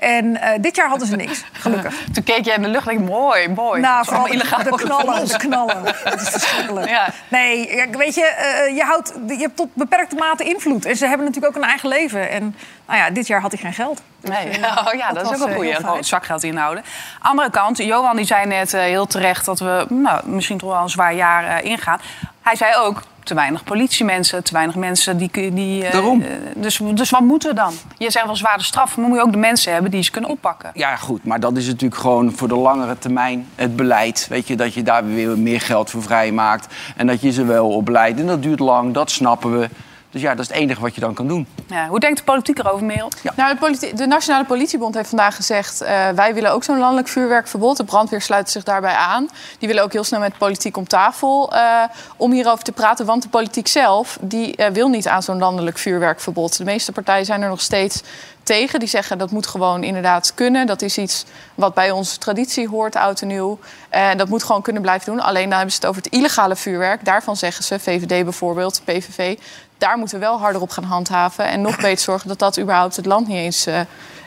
[0.00, 1.94] En eh, dit jaar hadden ze niks, gelukkig.
[2.12, 3.80] Toen keek jij in de lucht en dacht ik, mooi, mooi.
[3.80, 5.84] Nou, Dat is vooral de, knallen, de knallen.
[6.04, 6.88] Dat is verschrikkelijk.
[6.88, 7.08] Ja.
[7.28, 10.84] Nee, weet je, eh, je, houdt, je hebt tot beperkte mate invloed.
[10.84, 12.30] En ze hebben natuurlijk ook een eigen leven.
[12.30, 14.02] En nou ja, dit jaar had hij geen geld.
[14.20, 14.46] Nee.
[14.46, 15.74] Dus, eh, Oh ja, dat, is was, ook een goeie.
[15.74, 16.04] Gewoon fijn.
[16.04, 16.84] zakgeld inhouden.
[17.18, 20.88] Andere kant, Johan die zei net heel terecht dat we nou, misschien toch wel een
[20.88, 22.00] zwaar jaar ingaan.
[22.42, 25.30] Hij zei ook, te weinig politiemensen, te weinig mensen die...
[25.52, 26.22] die eh, Daarom.
[26.22, 27.72] eh, dus, dus wat moeten we dan?
[27.98, 30.30] Je zegt wel zware straffen, maar moet je ook de mensen hebben die ze kunnen
[30.30, 30.70] oppakken.
[30.74, 34.26] Ja, goed, maar dat is natuurlijk gewoon voor de langere termijn het beleid.
[34.28, 36.74] Weet je, dat je daar weer meer geld voor vrijmaakt.
[36.96, 38.20] En dat je ze wel opleidt.
[38.20, 39.68] En dat duurt lang, dat snappen we.
[40.10, 41.46] Dus ja, dat is het enige wat je dan kan doen.
[41.66, 43.10] Ja, hoe denkt de politiek erover, Merel?
[43.36, 45.80] Nou, de, de Nationale Politiebond heeft vandaag gezegd...
[45.80, 47.76] eh, wij willen ook zo'n landelijk vuurwerkverbod.
[47.76, 49.28] De brandweer sluit zich daarbij aan.
[49.58, 51.82] Die willen ook heel snel met politiek om tafel eh,
[52.16, 53.06] om hierover te praten.
[53.06, 56.56] Want de politiek zelf die, eh, wil niet aan zo'n landelijk vuurwerkverbod.
[56.56, 58.02] De meeste partijen zijn er nog steeds
[58.42, 58.78] tegen.
[58.78, 60.66] Die zeggen dat moet gewoon inderdaad kunnen.
[60.66, 61.24] Dat is iets
[61.54, 63.58] wat bij onze traditie hoort, oud en nieuw.
[63.88, 65.20] En dat moet gewoon kunnen blijven doen.
[65.20, 67.04] Alleen dan hebben ze het over het illegale vuurwerk.
[67.04, 69.36] Daarvan zeggen ze, VVD bijvoorbeeld, PVV...
[69.80, 71.44] daar moeten we wel harder op gaan handhaven.
[71.44, 73.80] En nog beter zorgen dat dat überhaupt het land niet eens eh,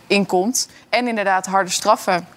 [0.08, 0.68] inkomt.
[0.90, 2.28] En inderdaad harde straffen.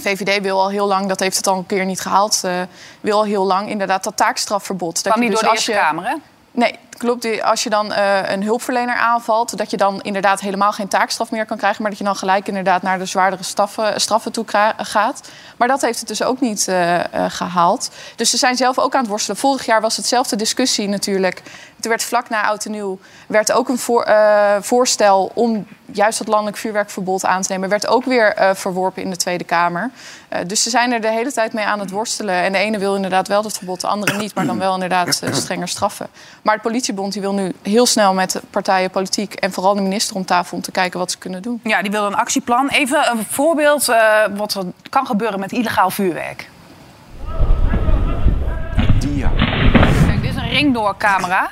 [0.00, 2.40] VVD wil al heel lang, dat heeft het al een keer niet gehaald...
[2.44, 2.52] eh,
[3.00, 4.94] wil al heel lang inderdaad dat taakstrafverbod.
[5.02, 6.14] Dat Kwam niet dus door de Eerste je- Kamer, hè?
[6.54, 7.22] Nee, klopt.
[7.22, 11.30] Die- Als je dan eh, een hulpverlener aanvalt, dat je dan inderdaad helemaal geen taakstraf
[11.30, 14.44] meer kan krijgen, maar dat je dan gelijk inderdaad naar de zwaardere straffen, straffen toe
[14.76, 15.28] gaat.
[15.56, 17.90] Maar dat heeft het dus ook niet eh, eh, gehaald.
[18.16, 19.36] Dus ze zijn zelf ook aan het worstelen.
[19.40, 21.42] Vorig jaar was hetzelfde discussie natuurlijk.
[21.82, 26.18] Toen werd vlak na Oud en Nieuw werd ook een voor- eh, voorstel om juist
[26.18, 27.68] dat landelijk vuurwerkverbod aan te nemen.
[27.68, 29.90] Werd ook weer eh, verworpen in de Tweede Kamer.
[30.28, 32.34] Eh, dus ze zijn er de hele tijd mee aan het worstelen.
[32.34, 34.34] En de ene wil inderdaad wel dat verbod, de andere niet.
[34.34, 36.06] Maar dan wel inderdaad strenger straffen.
[36.42, 39.34] Maar het politiebond die wil nu heel snel met de partijen politiek...
[39.34, 41.60] en vooral de minister om tafel om te kijken wat ze kunnen doen.
[41.64, 42.68] Ja, die wil een actieplan.
[42.68, 46.50] Even een voorbeeld eh, wat er kan gebeuren met illegaal vuurwerk.
[50.06, 51.50] Kijk, dit is een ringdoorcamera.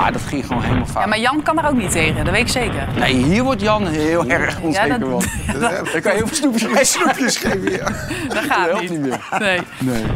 [0.00, 1.02] Ah, dat ging gewoon helemaal fout.
[1.02, 2.88] Ja, maar Jan kan er ook niet tegen, dat weet ik zeker.
[2.98, 5.60] Nee, hier wordt Jan heel erg onzeker dat- van.
[5.60, 6.86] Dan kan je heel veel snoepjes geven.
[6.86, 7.78] Snoepjes geven, ja.
[7.84, 7.94] Dat
[8.28, 8.90] Dat gaat helpt niet.
[8.90, 9.20] niet meer.
[9.38, 9.60] Nee.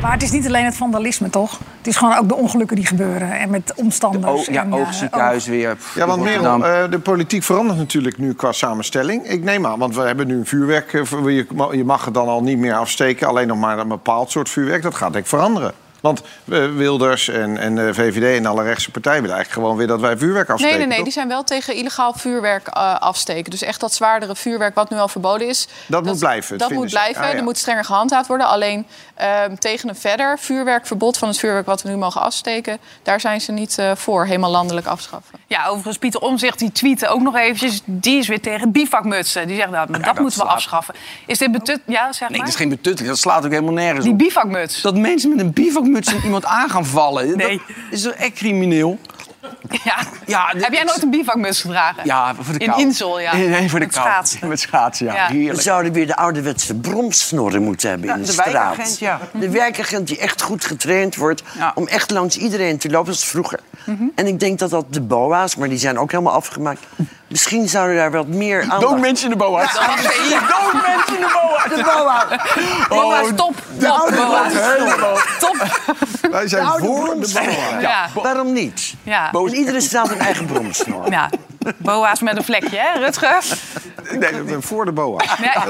[0.03, 1.59] Maar het is niet alleen het vandalisme, toch?
[1.79, 3.33] Het is gewoon ook de ongelukken die gebeuren.
[3.33, 4.49] En met omstanders.
[4.49, 5.77] Oh, ja, en, eh, oogziekenhuis weer.
[5.77, 6.23] Pff, Ja, want.
[6.23, 9.25] Merel, eh, de politiek verandert natuurlijk nu qua samenstelling.
[9.27, 10.93] Ik neem aan, want we hebben nu een vuurwerk.
[10.93, 11.03] eh,
[11.73, 14.83] je mag het dan al niet meer afsteken, alleen nog maar een bepaald soort vuurwerk.
[14.83, 15.73] Dat gaat denk ik veranderen.
[16.05, 19.87] Want eh, Wilders en, en de VVD en alle rechtse partijen willen eigenlijk gewoon weer
[19.87, 20.79] dat wij vuurwerk afsteken.
[20.79, 20.97] Nee, nee, nee.
[20.97, 21.05] toch?
[21.05, 23.51] Die zijn wel tegen illegaal vuurwerk eh, afsteken.
[23.51, 25.69] Dus echt dat zwaardere vuurwerk wat nu al verboden is.
[25.87, 26.97] Dat moet blijven, Dat moet ze.
[26.97, 27.23] blijven.
[27.23, 27.37] Ah, ja.
[27.37, 28.47] Er moet strenger gehandhaafd worden.
[28.47, 32.79] Alleen ehm, tegen een verder vuurwerkverbod van het vuurwerk wat we nu mogen afsteken...
[33.03, 35.39] daar zijn ze niet eh, voor, helemaal landelijk afschaffen.
[35.47, 37.81] Ja, overigens, Pieter Omzicht die tweette ook nog eventjes.
[37.85, 39.47] Die is weer tegen bivakmutsen.
[39.47, 40.95] Die zegt, nou, dat, dat moeten we slaat- afschaffen.
[41.27, 41.81] Is dit betut...
[41.87, 42.47] Ja, zeg Nee, maar.
[42.47, 43.09] dat is geen betutteling.
[43.09, 44.19] Dat slaat ook helemaal nergens Die op.
[44.19, 44.81] bivakmuts.
[44.83, 47.37] Dat mensen met een bivakmuts en iemand aan gaan vallen.
[47.37, 47.57] Nee.
[47.67, 48.99] Dat is toch echt crimineel?
[50.27, 50.53] Ja.
[50.57, 52.03] Heb jij nooit een bivakmuts gedragen?
[52.05, 52.81] Ja, voor de In kou.
[52.81, 53.37] Insel, ja.
[53.37, 54.07] Nee, voor de Met kou.
[54.09, 54.49] schaatsen.
[54.49, 55.29] Met schaatsen, ja.
[55.31, 55.53] Ja.
[55.55, 58.53] We zouden weer de ouderwetse bromsnorren moeten hebben Ja, in de, de straat.
[58.53, 59.21] wijkagent, ja.
[59.33, 61.73] De werkagent die echt goed getraind wordt Ja.
[61.75, 63.07] om echt langs iedereen te lopen.
[63.07, 63.61] Dat is vroeger.
[64.15, 66.81] En ik denk dat dat de boa's, maar die zijn ook helemaal afgemaakt.
[67.35, 68.81] Misschien zouden daar wat meer aandacht...
[68.81, 69.73] Dood mensen in de boa's.
[69.73, 69.87] Dood
[70.87, 71.77] mensen in de boa's.
[71.77, 72.27] De boa!
[72.89, 73.55] Boa's, top.
[73.79, 74.11] Top,
[75.01, 75.23] boa's.
[75.39, 75.57] Top.
[76.31, 77.45] Wij zijn oude voor de bromsnor.
[77.45, 77.81] boa.
[77.81, 78.09] Ja.
[78.15, 78.95] Waarom niet?
[79.03, 79.33] Ja.
[79.33, 81.11] In iedere straat een eigen bromsnor.
[81.11, 81.31] ja.
[81.77, 83.45] Boa's met een vlekje, hè, Rutger?
[84.19, 85.19] Nee, ik ben voor de boa.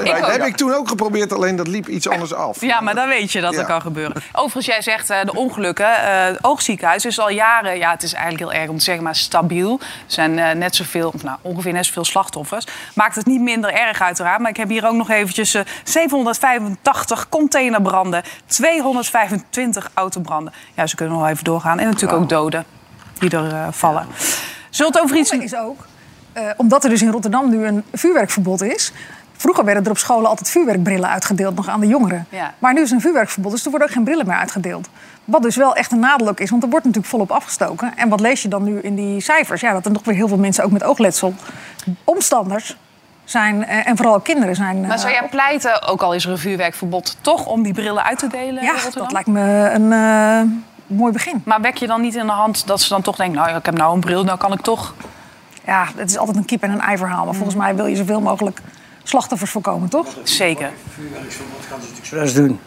[0.05, 2.61] Dat heb ik toen ook geprobeerd, alleen dat liep iets anders af.
[2.61, 3.59] Ja, maar dan weet je dat Ja.
[3.61, 4.23] er kan gebeuren.
[4.33, 5.87] Overigens, jij zegt eh, de ongelukken.
[6.03, 9.05] eh, het oogziekenhuis is al jaren, ja, het is eigenlijk heel erg om te zeggen,
[9.05, 9.79] maar stabiel.
[9.81, 12.67] Er zijn eh, net zoveel, of nou, ongeveer net zoveel slachtoffers.
[12.95, 14.41] Maakt het niet minder erg uiteraard.
[14.41, 20.53] Maar ik heb hier ook nog eventjes eh, 785 containerbranden, 225 autobranden.
[20.75, 21.79] Ja, ze kunnen nog wel even doorgaan.
[21.79, 22.65] En natuurlijk ook doden
[23.19, 24.07] die er eh, vallen.
[24.75, 25.31] Zult over iets...
[25.31, 25.87] Is ook,
[26.33, 28.93] eh, omdat er dus in Rotterdam nu een vuurwerkverbod is.
[29.37, 32.27] Vroeger werden er op scholen altijd vuurwerkbrillen uitgedeeld, nog aan de jongeren.
[32.29, 32.55] Ja.
[32.59, 34.89] Maar nu is een vuurwerkverbod, dus er worden ook geen brillen meer uitgedeeld.
[35.25, 37.97] Wat dus wel echt een nadeel ook is, want er wordt natuurlijk volop afgestoken.
[37.97, 39.61] En wat lees je dan nu in die cijfers?
[39.61, 41.35] Ja, dat er nog weer heel veel mensen, ook met oogletsel,
[42.05, 42.77] omstanders
[43.25, 44.81] zijn, eh, en vooral kinderen zijn...
[44.81, 48.05] Maar zou eh, jij pleiten, ook al is er een vuurwerkverbod, toch om die brillen
[48.05, 48.63] uit te delen?
[48.63, 49.93] Ja, dat lijkt me een
[50.87, 51.43] mooi begin.
[51.45, 53.37] Maar wek je dan niet in de hand dat ze dan toch denken...
[53.37, 54.95] nou, ja, ik heb nou een bril, nou kan ik toch...
[55.67, 57.25] Ja, het is altijd een kip en een ei verhaal.
[57.25, 58.61] Maar volgens mij wil je zoveel mogelijk
[59.03, 60.07] slachtoffers voorkomen, toch?
[60.23, 60.71] Zeker.
[61.99, 62.61] expres doen.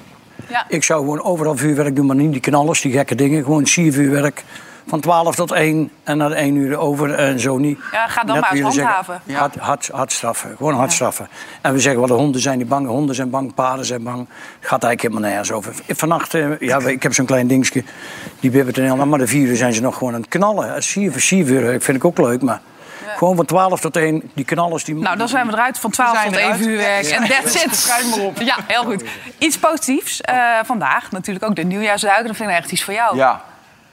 [0.49, 0.65] Ja.
[0.67, 3.43] Ik zou gewoon overal vuurwerk doen, maar niet die knallers, die gekke dingen.
[3.43, 4.43] Gewoon siervuurwerk.
[4.87, 7.79] Van 12 tot 1 en na 1 uur over en zo niet.
[7.91, 9.21] Ja, ga dan Net maar eens handhaven.
[9.25, 11.27] zeggen, Hard, hard, hard straffen, gewoon hard straffen.
[11.61, 14.17] En we zeggen wel, de honden zijn niet bang, honden zijn bang, paarden zijn bang.
[14.59, 15.73] Het gaat eigenlijk helemaal nergens over.
[15.87, 17.83] Vannacht, eh, ja, ik heb zo'n klein dingetje,
[18.39, 20.83] die bibbert en heel maar de vier uur zijn ze nog gewoon aan het knallen.
[20.83, 22.61] Siervuur, siervuur vind ik ook leuk, maar...
[23.17, 24.31] Gewoon van 12 tot 1.
[24.33, 24.95] Die knallers die...
[24.95, 26.65] Nou, dan zijn we eruit van 12 zijn tot 1 eruit.
[26.65, 27.03] uur werk.
[27.05, 27.15] Ja.
[27.21, 27.75] En that's it.
[27.75, 28.37] Schrijf maar op.
[28.41, 29.03] Ja, heel goed.
[29.37, 30.21] Iets positiefs.
[30.21, 32.27] eh, vandaag natuurlijk ook de nieuwjaarsduiken.
[32.27, 33.15] Dat vind ik echt iets voor jou.
[33.15, 33.43] Ja.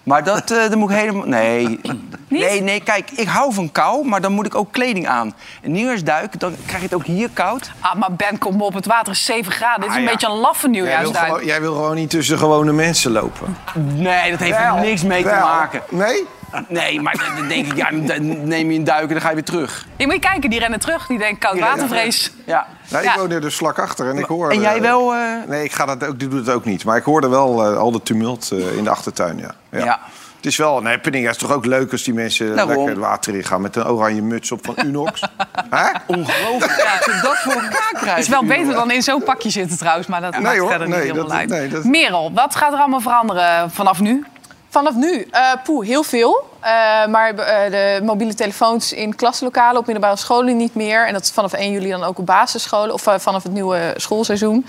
[0.04, 1.26] Maar dat, eh dat moet ik helemaal...
[1.26, 1.80] Nee.
[2.28, 5.34] nee, nee, kijk, ik hou van kou, maar dan moet ik ook kleding aan.
[5.62, 7.70] Een nieuwjaarsduik, dan krijg je het ook hier koud.
[7.80, 8.74] Ah, maar Ben, kom op.
[8.74, 9.80] Het water is 7 graden.
[9.80, 10.10] Dit is Ah, een ja.
[10.10, 11.26] beetje een laffe Jij wil, nieuwjaarsduik.
[11.26, 13.56] gewoon, jij wil gewoon niet tussen gewone mensen lopen.
[13.74, 15.82] Nee, dat heeft er niks mee te maken.
[15.90, 16.26] Nee?
[16.68, 19.34] Nee, maar dan denk ik, ja, dan neem je een duik en dan ga je
[19.34, 19.86] weer terug.
[19.96, 21.06] Je moet je kijken, die rennen terug.
[21.06, 22.32] Die denken koud watervrees.
[22.46, 22.66] Ja.
[22.90, 23.12] Nou, Ja.
[23.12, 24.50] Ik woon er dus vlak achter en ik hoor...
[24.50, 25.14] En jij eh, wel...
[25.14, 26.84] eh, Nee, ik, ga dat ook, doe dat ook niet.
[26.84, 29.54] Maar ik hoorde wel eh, al de tumult eh, in de achtertuin, ja.
[29.70, 29.84] ja.
[29.84, 30.00] Ja.
[30.36, 30.80] Het is wel...
[30.82, 32.68] Nee, Penninga is toch ook leuk als die mensen Daarom.
[32.68, 33.60] lekker het water in gaan...
[33.60, 35.20] met een oranje muts op van Unox.
[35.70, 35.90] Hè?
[36.06, 38.08] Ongelooflijk dat je dat voor elkaar krijgt.
[38.10, 40.06] Het is wel beter dan in zo'n pakje zitten trouwens.
[40.06, 40.68] Maar dat Nee, maakt hoor.
[40.68, 41.48] verder niet Nee, helemaal dat- uit.
[41.48, 44.24] nee, dat- Merel, wat gaat er allemaal veranderen vanaf nu?
[44.74, 46.50] Vanaf nu, eh poeh, heel veel.
[46.60, 51.06] Eh, maar eh, de mobiele telefoons in klaslokalen op middelbare scholen niet meer.
[51.06, 54.66] En dat is vanaf 1 juli dan ook op basisscholen of vanaf het nieuwe schoolseizoen.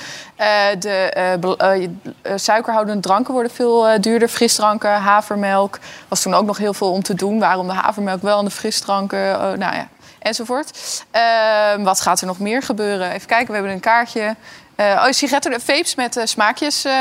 [0.79, 1.89] De
[2.35, 4.27] suikerhoudende dranken worden veel duurder.
[4.27, 5.79] Frisdranken, havermelk.
[6.07, 7.39] Was toen ook nog heel veel om te doen.
[7.39, 9.87] Waarom de havermelk wel en de frisdranken, nou ja,
[10.19, 11.03] enzovoort.
[11.83, 13.11] Wat gaat er nog meer gebeuren?
[13.11, 14.35] Even kijken, we hebben een kaartje.
[14.75, 16.93] Eh oh, sigaretten, vapes met eh, smaakjes eh,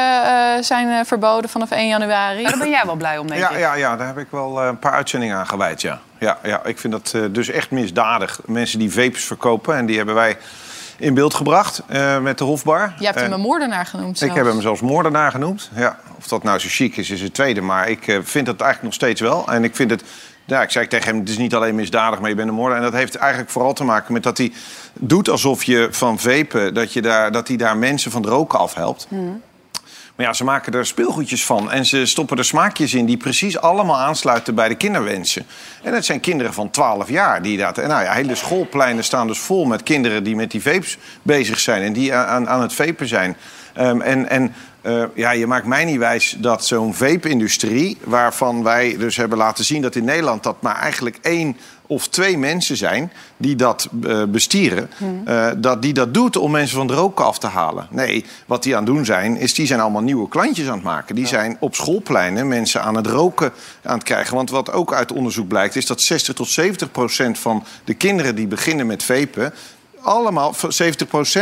[0.56, 2.42] eh, zijn eh, verboden vanaf 1 januari.
[2.42, 3.58] Daar ben jij wel blij om, denk Ja, ik.
[3.58, 6.00] ja, ja, daar heb ik wel een paar uitzendingen aan gewijd, ja.
[6.18, 8.40] Ja, ja ik vind dat eh, dus echt misdadig.
[8.44, 10.36] Mensen die vapes verkopen, en die hebben wij
[10.98, 12.94] in beeld gebracht eh, met de Hofbar.
[12.98, 14.34] Je hebt hem En een moordenaar genoemd Ik zelfs.
[14.34, 15.70] heb hem zelfs moordenaar genoemd.
[15.74, 17.60] Ja, of dat nou zo chic is, is het tweede.
[17.60, 19.48] Maar ik eh, vind het eigenlijk nog steeds wel.
[19.48, 20.02] En ik vind het...
[20.44, 22.84] Ja, ik zei tegen hem, het is niet alleen misdadig, maar je bent een moordenaar.
[22.84, 24.52] En dat heeft eigenlijk vooral te maken met dat hij
[24.92, 26.74] doet alsof je van vapen...
[26.74, 29.06] dat, je daar, dat hij daar mensen van het roken afhelpt.
[30.14, 31.70] Maar ja, ze maken er speelgoedjes van.
[31.70, 35.46] En ze stoppen er smaakjes in die precies allemaal aansluiten bij de kinderwensen.
[35.82, 37.78] En dat zijn kinderen van 12 jaar die dat.
[37.78, 41.58] En nou ja, hele schoolpleinen staan dus vol met kinderen die met die vapes bezig
[41.58, 41.82] zijn.
[41.82, 43.36] En die aan, aan het vapen zijn.
[43.74, 48.96] Ehm, en en eh, ja, je maakt mij niet wijs dat zo'n vape-industrie, waarvan wij
[48.98, 51.56] dus hebben laten zien dat in Nederland dat maar eigenlijk één
[51.86, 54.90] of twee mensen zijn die dat eh, bestieren,
[55.24, 57.86] eh, dat die dat doet om mensen van het roken af te halen.
[57.90, 60.82] Nee, wat die aan het doen zijn, is die zijn allemaal nieuwe klantjes aan het
[60.82, 61.14] maken.
[61.14, 64.34] Die zijn op schoolpleinen mensen aan het roken aan het krijgen.
[64.36, 68.34] Want wat ook uit onderzoek blijkt, is dat 60 tot 70 procent van de kinderen
[68.34, 69.52] die beginnen met vapen
[70.04, 70.56] allemaal, 70%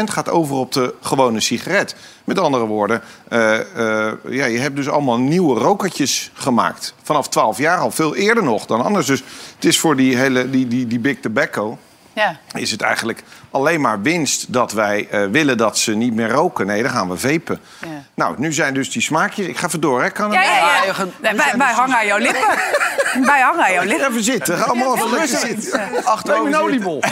[0.05, 1.95] gaat over op de gewone sigaret.
[2.25, 6.95] Met andere woorden, eh, eh, ja, je hebt dus allemaal nieuwe rokertjes gemaakt.
[7.03, 9.07] Vanaf 12 jaar al, veel eerder nog dan anders.
[9.07, 11.79] Dus het is voor die hele die, die, die big tobacco...
[12.15, 12.39] Ja.
[12.55, 16.67] is het eigenlijk alleen maar winst dat wij eh, willen dat ze niet meer roken.
[16.67, 17.61] Nee, dan gaan we vapen.
[17.81, 17.92] Ja.
[18.23, 19.47] Nou, nu zijn dus die smaakjes...
[19.47, 20.11] Ik ga even door, hè?
[20.11, 20.49] Kan Ja, het?
[20.49, 21.05] ja, ja.
[21.21, 22.49] Nee, wij, wij hangen aan jouw lippen.
[23.33, 24.09] wij hangen aan jouw lippen.
[24.09, 26.05] Even zitten, ga allemaal even lekker zitten.
[26.05, 26.89] Achterover Neem een zitten.
[26.91, 27.03] oliebol.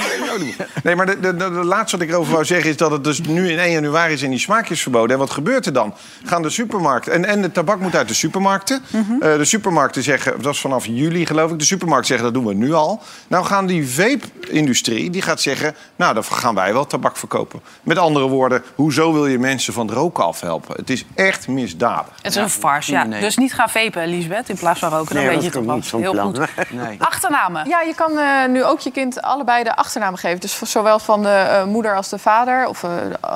[0.82, 3.04] Nee, maar de, de, de, de laatste wat ik erover wou zeggen is dat het
[3.04, 5.10] dus nu in 1 januari zijn die smaakjes verboden.
[5.10, 5.94] En wat gebeurt er dan?
[6.24, 7.12] Gaan de supermarkten...
[7.12, 8.82] En, en de tabak moet uit de supermarkten.
[8.90, 9.22] Mhm.
[9.22, 10.42] Eh, de supermarkten zeggen...
[10.42, 11.58] Dat is vanaf juli geloof ik.
[11.58, 13.02] De supermarkten zeggen dat doen we nu al.
[13.28, 15.10] Nou gaan die vape-industrie...
[15.10, 15.74] Die gaat zeggen...
[15.96, 17.60] Nou, dan gaan wij wel tabak verkopen.
[17.82, 18.62] Met andere woorden...
[18.74, 20.74] Hoezo wil je mensen van het roken afhelpen?
[20.76, 22.12] Het is echt misdadig.
[22.22, 23.04] Het is een farce, ja.
[23.04, 23.20] nee.
[23.20, 25.14] Dus niet gaan vapen, Lisbeth, in plaats van roken.
[25.14, 26.36] Dan Nee, weet je het toch zo'n Heel plan.
[26.36, 26.48] goed.
[26.70, 26.96] Nee.
[27.02, 27.68] Achternamen.
[27.68, 30.40] Ja, je kan eh, nu ook je kind allebei de achternaam geven.
[30.40, 32.68] Dus zowel van de eh, moeder als de vader.
[32.68, 32.90] Of eh,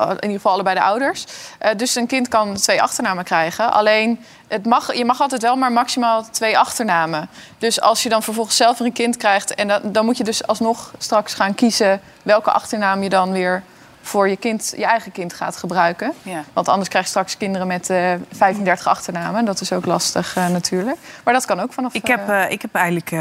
[0.09, 1.25] in ieder geval allebei de ouders.
[1.59, 3.71] Eh, dus een kind kan twee achternamen krijgen.
[3.71, 7.29] Alleen, het mag, je mag altijd wel maar maximaal twee achternamen.
[7.57, 9.55] Dus als je dan vervolgens zelf weer een kind krijgt...
[9.55, 12.01] En dan, dan moet je dus alsnog straks gaan kiezen...
[12.23, 13.63] welke achternaam je dan weer
[14.05, 16.13] voor je, kind, je eigen kind gaat gebruiken.
[16.21, 16.43] Ja.
[16.53, 19.45] Want anders krijg je straks kinderen met eh 35 achternamen.
[19.45, 20.97] Dat is ook lastig eh, natuurlijk.
[21.23, 21.93] Maar dat kan ook vanaf...
[21.93, 23.11] Ik heb, eh, ik heb eigenlijk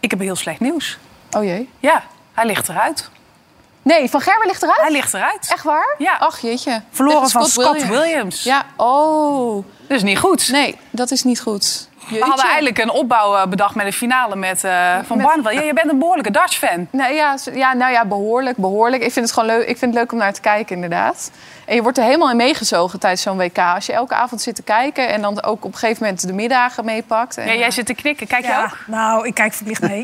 [0.00, 0.98] ik heb heel slecht nieuws.
[1.30, 1.70] oh jee.
[1.78, 3.10] Ja, hij ligt eruit.
[3.82, 4.80] Nee, Van Gerwen ligt eruit?
[4.80, 5.48] Hij ligt eruit.
[5.52, 5.94] Echt waar?
[5.98, 6.16] Ja.
[6.18, 6.82] Ach, jeetje.
[6.90, 8.42] Verloren van Scott Williams.
[8.42, 9.64] Ja, oh.
[9.90, 10.48] Dat is niet goed.
[10.50, 11.88] Nee, dat is niet goed.
[12.08, 15.54] We hadden eigenlijk een opbouw eh, bedacht met een finale met eh, Van Met- Barneveld.
[15.54, 16.86] Ja, je bent een behoorlijke Dutch-fan.
[16.90, 19.02] Nee, ja, z- ja, nou ja, behoorlijk, behoorlijk.
[19.02, 19.60] Ik vind het gewoon leuk.
[19.68, 21.30] Ik vind het leuk om naar te kijken, inderdaad.
[21.66, 23.58] En je wordt er helemaal in meegezogen tijdens zo'n WK.
[23.58, 26.32] Als je elke avond zit te kijken en dan ook op een gegeven moment de
[26.32, 27.36] middagen meepakt.
[27.36, 28.26] En, Ja, jij zit te knikken.
[28.26, 28.76] Kijk je Ja, ook?
[28.86, 30.02] nou, ik kijk verplicht mee.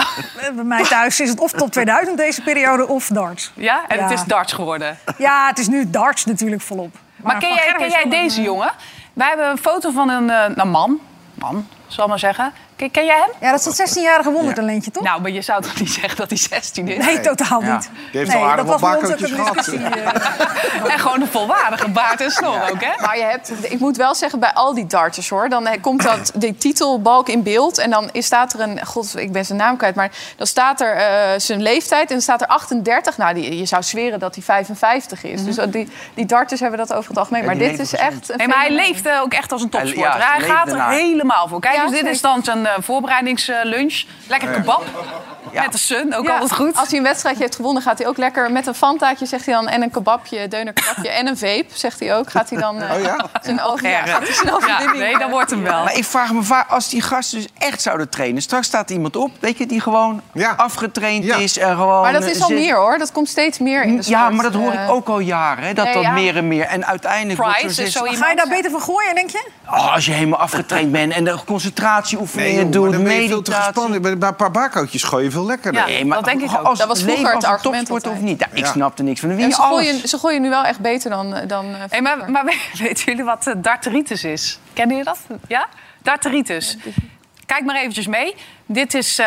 [0.54, 3.52] Bij mij thuis is het of top 2000 deze periode of darts.
[3.54, 4.14] Ja, en het Ja.
[4.14, 4.98] is darts geworden.
[5.18, 6.96] Ja, het is nu darts natuurlijk volop.
[7.16, 8.70] Maar, ken jij, ken jij deze eh, jongen?
[9.18, 11.00] Wij hebben een foto van een, eh, een man.
[11.34, 11.66] Man.
[11.86, 12.52] zal ik maar zeggen.
[12.78, 13.30] Ken, ken jij hem?
[13.40, 15.02] Ja, dat is dat 16-jarige wondertalentje, toch?
[15.02, 17.04] Nou, maar je zou toch niet zeggen dat hij 16 is?
[17.04, 17.74] Nee, totaal Ja.
[17.74, 17.90] niet.
[18.10, 19.54] Die heeft nee, al aardig dat wat een gehad.
[19.54, 19.78] discussie.
[19.84, 20.12] eh.
[20.92, 23.02] En gewoon een volwaardige baard en snor ook, hè?
[23.06, 26.02] Maar je hebt, ik moet wel zeggen, bij al die darters hoor, dan eh, komt
[26.02, 27.78] dat, die titelbalk in beeld.
[27.78, 30.80] En dan is- staat er een, god, ik ben zijn naam kwijt, maar dan staat
[30.80, 33.16] er eh, zijn leeftijd en dan staat er 38.
[33.16, 35.44] Nou, die, je zou zweren dat hij 55 is.
[35.44, 37.44] Dus dat die, die darters hebben dat over het algemeen.
[37.44, 38.30] Maar dit is echt.
[38.30, 40.20] een Nee, maar hij leeft ook echt als een Hij- topsporter.
[40.20, 41.60] ja, hij gaat er helemaal voor.
[41.60, 44.04] Kijk, Ja, dus dit is dan zijn eh, voorbereidingslunch.
[44.28, 44.84] Lekker kebab.
[45.52, 45.62] Ja.
[45.62, 46.76] Met de sun, ook Ja, altijd goed.
[46.76, 49.54] Als hij een wedstrijdje heeft gewonnen, gaat hij ook lekker met een fantaatje, zegt hij
[49.54, 49.68] dan.
[49.68, 52.30] En een kebabje, deuner kebabje en een vape, zegt hij ook.
[52.30, 53.16] Gaat hij dan eh, Oh ja?
[53.42, 54.10] zijn, ja, Erg.
[54.10, 54.98] gaat hij zijn Ja, overwinning...
[54.98, 55.84] nee, dat wordt hem wel.
[55.84, 58.42] Maar ik vraag me vaak, als die gasten dus echt zouden trainen...
[58.42, 60.54] straks staat er iemand op, weet je, die gewoon Ja.
[60.56, 61.36] afgetraind Ja.
[61.36, 62.00] is en gewoon...
[62.02, 64.18] Maar dat is al zit- meer hoor, dat komt steeds meer in de sport.
[64.20, 66.10] Ja, maar dat hoor Eh, ik ook al jaren, hè, dat nee, dat ja.
[66.10, 66.64] meer en meer.
[66.64, 68.16] En uiteindelijk wordt Price zo iemand.
[68.22, 69.48] Ga je daar beter van gooien, denk je?
[69.70, 71.36] Oh, als je helemaal afgetraind bent en de
[72.34, 73.72] Nee, concentratieoefeningen joh, maar doet, dan ben je veel te meditatie...
[73.72, 74.02] gespannen.
[74.18, 75.80] Bij een paar bakkootjes gooi je veel lekkerder.
[75.80, 75.86] Ja.
[75.86, 76.64] Nee, maar dat denk ik ook.
[76.66, 78.40] Als Dat was vroeger het argument topsporter of niet?
[78.40, 78.72] Ja, ik Ja.
[78.72, 79.30] snapte niks van.
[79.30, 82.30] En je ze, gooien, ze gooien nu wel echt beter dan, dan eh, Hey, maar,
[82.30, 84.58] maar we- weten jullie wat eh, darteritis is?
[84.72, 85.38] Kennen jullie dat?
[85.48, 85.66] Ja?
[86.02, 86.76] Darteritis.
[87.46, 88.34] Kijk maar eventjes mee.
[88.66, 89.26] Dit is eh,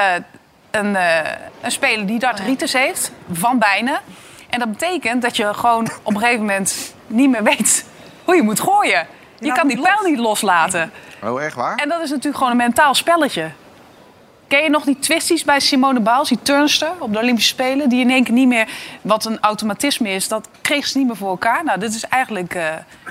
[0.71, 4.01] een, eh, een speler die darteritis heeft, van bijna.
[4.49, 7.85] En dat betekent dat je gewoon op een gegeven moment niet meer weet
[8.25, 9.07] hoe je moet gooien.
[9.39, 10.91] Je kan die pijl niet loslaten.
[11.23, 11.75] Oh, echt waar?
[11.75, 13.51] En dat is natuurlijk gewoon een mentaal spelletje.
[14.47, 17.89] Ken je nog die twisties bij Simone Biles, die turnster op de Olympische Spelen?
[17.89, 18.67] Die in één keer niet meer,
[19.01, 21.63] wat een automatisme is, dat kreeg ze niet meer voor elkaar.
[21.63, 22.53] Nou, dit is eigenlijk...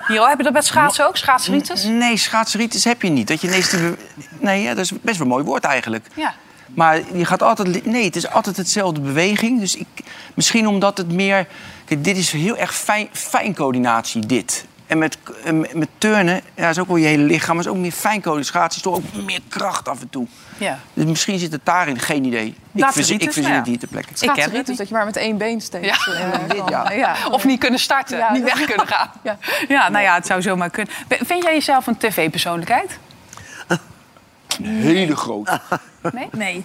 [0.07, 1.17] hier, heb je dat met schaatsen ook?
[1.17, 1.85] Schaatsritis?
[1.85, 3.29] Nee, schaatsritis heb je niet.
[3.29, 3.95] Dat je ineens die
[4.39, 6.07] Nee, ja, dat is best wel een mooi woord eigenlijk.
[6.15, 6.35] Ja.
[6.75, 7.87] Maar je gaat altijd...
[7.87, 9.61] Nee, het is altijd hetzelfde beweging.
[9.61, 9.87] Dus ik,
[10.35, 11.47] misschien omdat het meer...
[11.85, 14.65] Kijk, dit is heel erg fijn, fijncoördinatie, dit.
[14.91, 15.19] En met,
[15.75, 17.95] met turnen, ja, is ook wel je hele lichaam, maar is ook meer
[18.69, 20.27] is toch ook meer kracht af en toe.
[20.59, 20.79] Ja.
[20.95, 22.55] Dus misschien zit het daarin, geen idee.
[22.75, 23.59] Ik verzin, ik verzin ja.
[23.59, 24.09] het hier ter plekke.
[24.11, 24.79] Ik ken Schaatsriet, het dus niet.
[24.79, 26.05] dat je maar met één been steeds...
[26.07, 26.15] Ja.
[26.15, 26.91] eh, ja.
[26.91, 27.17] ja.
[27.31, 29.11] Of niet kunnen starten, Ja, niet weg kunnen gaan.
[29.23, 29.39] Ja.
[29.69, 30.95] Ja, nou ja, het zou zomaar kunnen.
[31.09, 32.99] Vind jij jezelf een tv-persoonlijkheid?
[34.63, 35.61] Hele grote.
[36.33, 36.65] Nee.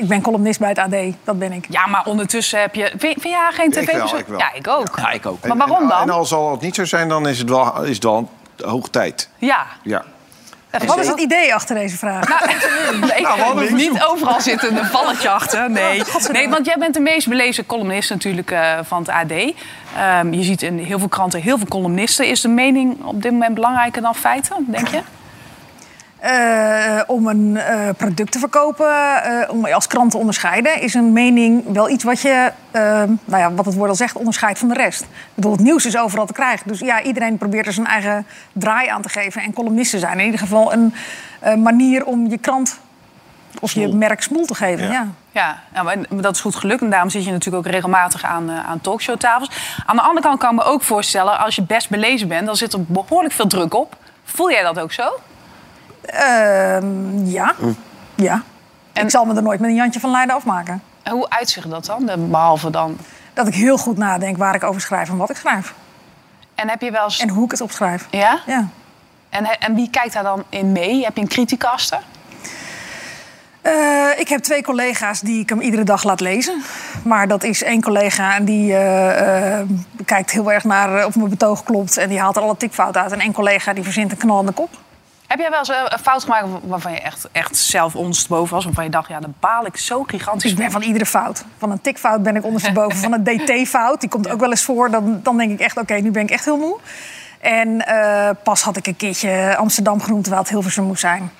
[0.00, 1.66] Ik ben columnist bij het AD, dat ben ik.
[1.68, 2.86] Ja, maar ondertussen heb je...
[2.88, 4.26] Vind, vind jij haar geen Ik wel, tv-persoonlijkheid?
[4.26, 4.38] ik wel.
[4.38, 4.96] Ja, ik ook.
[4.96, 5.46] Ja, ik ook.
[5.46, 6.00] Maar waarom dan?
[6.00, 8.88] En al zal het niet zo zijn, dan is het wel, is het wel hoog
[8.88, 9.28] tijd.
[9.38, 9.66] Ja.
[9.82, 10.04] Ja.
[10.86, 12.28] Wat is het idee achter deze vraag?
[13.00, 15.70] Nee, hadden een niet overal zit een valletje achter.
[15.70, 16.02] Nee.
[16.32, 19.32] nee, want jij bent de meest belezen columnist natuurlijk eh, van het AD.
[19.96, 22.28] Ehm, je ziet in heel veel kranten heel veel columnisten.
[22.28, 25.00] Is de mening op dit moment belangrijker dan feiten, denk je?
[26.20, 30.94] Eh, om een eh, product te verkopen, eh, om je als krant te onderscheiden, is
[30.94, 32.52] een mening wel iets wat je,
[33.24, 35.02] nou ja, wat het woord al zegt, onderscheidt van de rest.
[35.02, 36.68] Ik bedoel, het nieuws is overal te krijgen.
[36.68, 39.42] Dus ja, iedereen probeert er zijn eigen draai aan te geven.
[39.42, 40.94] En columnisten zijn in ieder geval een
[41.40, 42.80] eh, manier om je krant
[43.60, 44.90] of je merk smoel te geven.
[44.90, 45.06] Ja.
[45.32, 45.62] Ja.
[45.74, 46.82] Ja, maar dat is goed gelukt.
[46.82, 49.50] En daarom zit je natuurlijk ook regelmatig aan, aan talkshowtafels.
[49.86, 51.38] Aan de andere kant kan ik me ook voorstellen...
[51.38, 53.96] als je best belezen bent, dan zit er behoorlijk veel druk op.
[54.24, 55.20] Voel jij dat ook zo?
[56.10, 57.54] Ehm, ja.
[58.14, 58.42] ja.
[58.92, 60.82] En- Ik zal me er nooit met een Jantje van Leiden afmaken.
[61.02, 62.06] En hoe uitzicht dat dan?
[62.06, 62.96] De- Behalve dan...
[63.34, 65.74] Dat ik heel goed nadenk waar ik over schrijf en wat ik schrijf.
[66.54, 67.18] En heb je wel eens...
[67.18, 68.06] En hoe ik het opschrijf.
[68.10, 68.40] Ja?
[68.46, 68.66] Ja.
[69.30, 71.04] En, en wie kijkt daar dan in mee?
[71.04, 71.98] Heb je een criticaster?
[73.62, 73.72] Eh,
[74.16, 76.62] ik heb twee collega's die ik hem iedere dag laat lezen.
[77.04, 79.66] Maar dat is één collega en die eh, eh,
[80.04, 81.96] kijkt heel erg naar of mijn betoog klopt.
[81.96, 83.12] En die haalt er alle tikfouten uit.
[83.12, 84.70] En één collega die verzint een knallende kop.
[85.30, 88.64] Heb jij wel eens eh, een fout gemaakt waarvan je echt, echt zelf ondersteboven was?
[88.64, 90.82] Waarvan je dacht, ja, daar baal ik zo gigantisch Dus ik ben van.
[90.82, 91.44] iedere fout.
[91.58, 92.98] Van een tikfout ben ik ondersteboven.
[92.98, 94.90] Van een DT-fout, die komt ook wel eens voor.
[94.90, 96.78] Dan, dan denk ik echt, oké, nu ben ik echt heel moe.
[97.40, 101.30] En eh, pas had ik een keertje Amsterdam genoemd, terwijl het Hilversum moest zijn.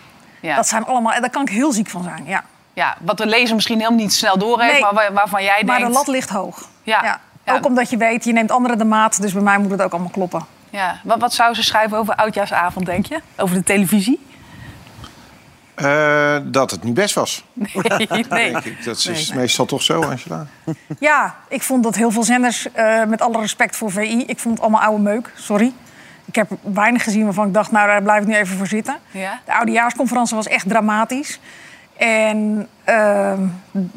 [0.40, 0.56] Ja.
[0.56, 2.44] Dat zijn allemaal, daar kan ik heel ziek van zijn, ja.
[2.72, 4.80] ja, wat de lezer misschien helemaal niet snel doorheeft, Nee.
[4.82, 5.92] maar waar- waarvan jij Maar denkt...
[5.92, 6.68] de lat ligt hoog.
[6.82, 7.02] Ja.
[7.44, 7.54] Ja.
[7.54, 9.20] Ook omdat je weet, je neemt anderen de maat.
[9.22, 10.46] Dus bij mij moet het ook allemaal kloppen.
[10.70, 11.00] Ja.
[11.04, 13.20] Wat, wat zou ze schrijven over Oudjaarsavond, denk je?
[13.36, 14.20] Over de televisie?
[15.80, 17.44] Eh, dat het niet best was.
[17.54, 18.50] Nee, nee.
[18.52, 18.84] Denk ik.
[18.84, 20.46] Dat is meestal toch zo, Angela.
[20.98, 24.24] Ja, ik vond dat heel veel zenders, eh, met alle respect voor VI...
[24.26, 25.72] ik vond het allemaal oude meuk, sorry.
[26.24, 28.96] Ik heb weinig gezien waarvan ik dacht, nou, daar blijf ik nu even voor zitten.
[29.10, 29.40] Ja?
[29.44, 31.40] De oudejaarsconferentie was echt dramatisch.
[32.00, 33.46] En ehm,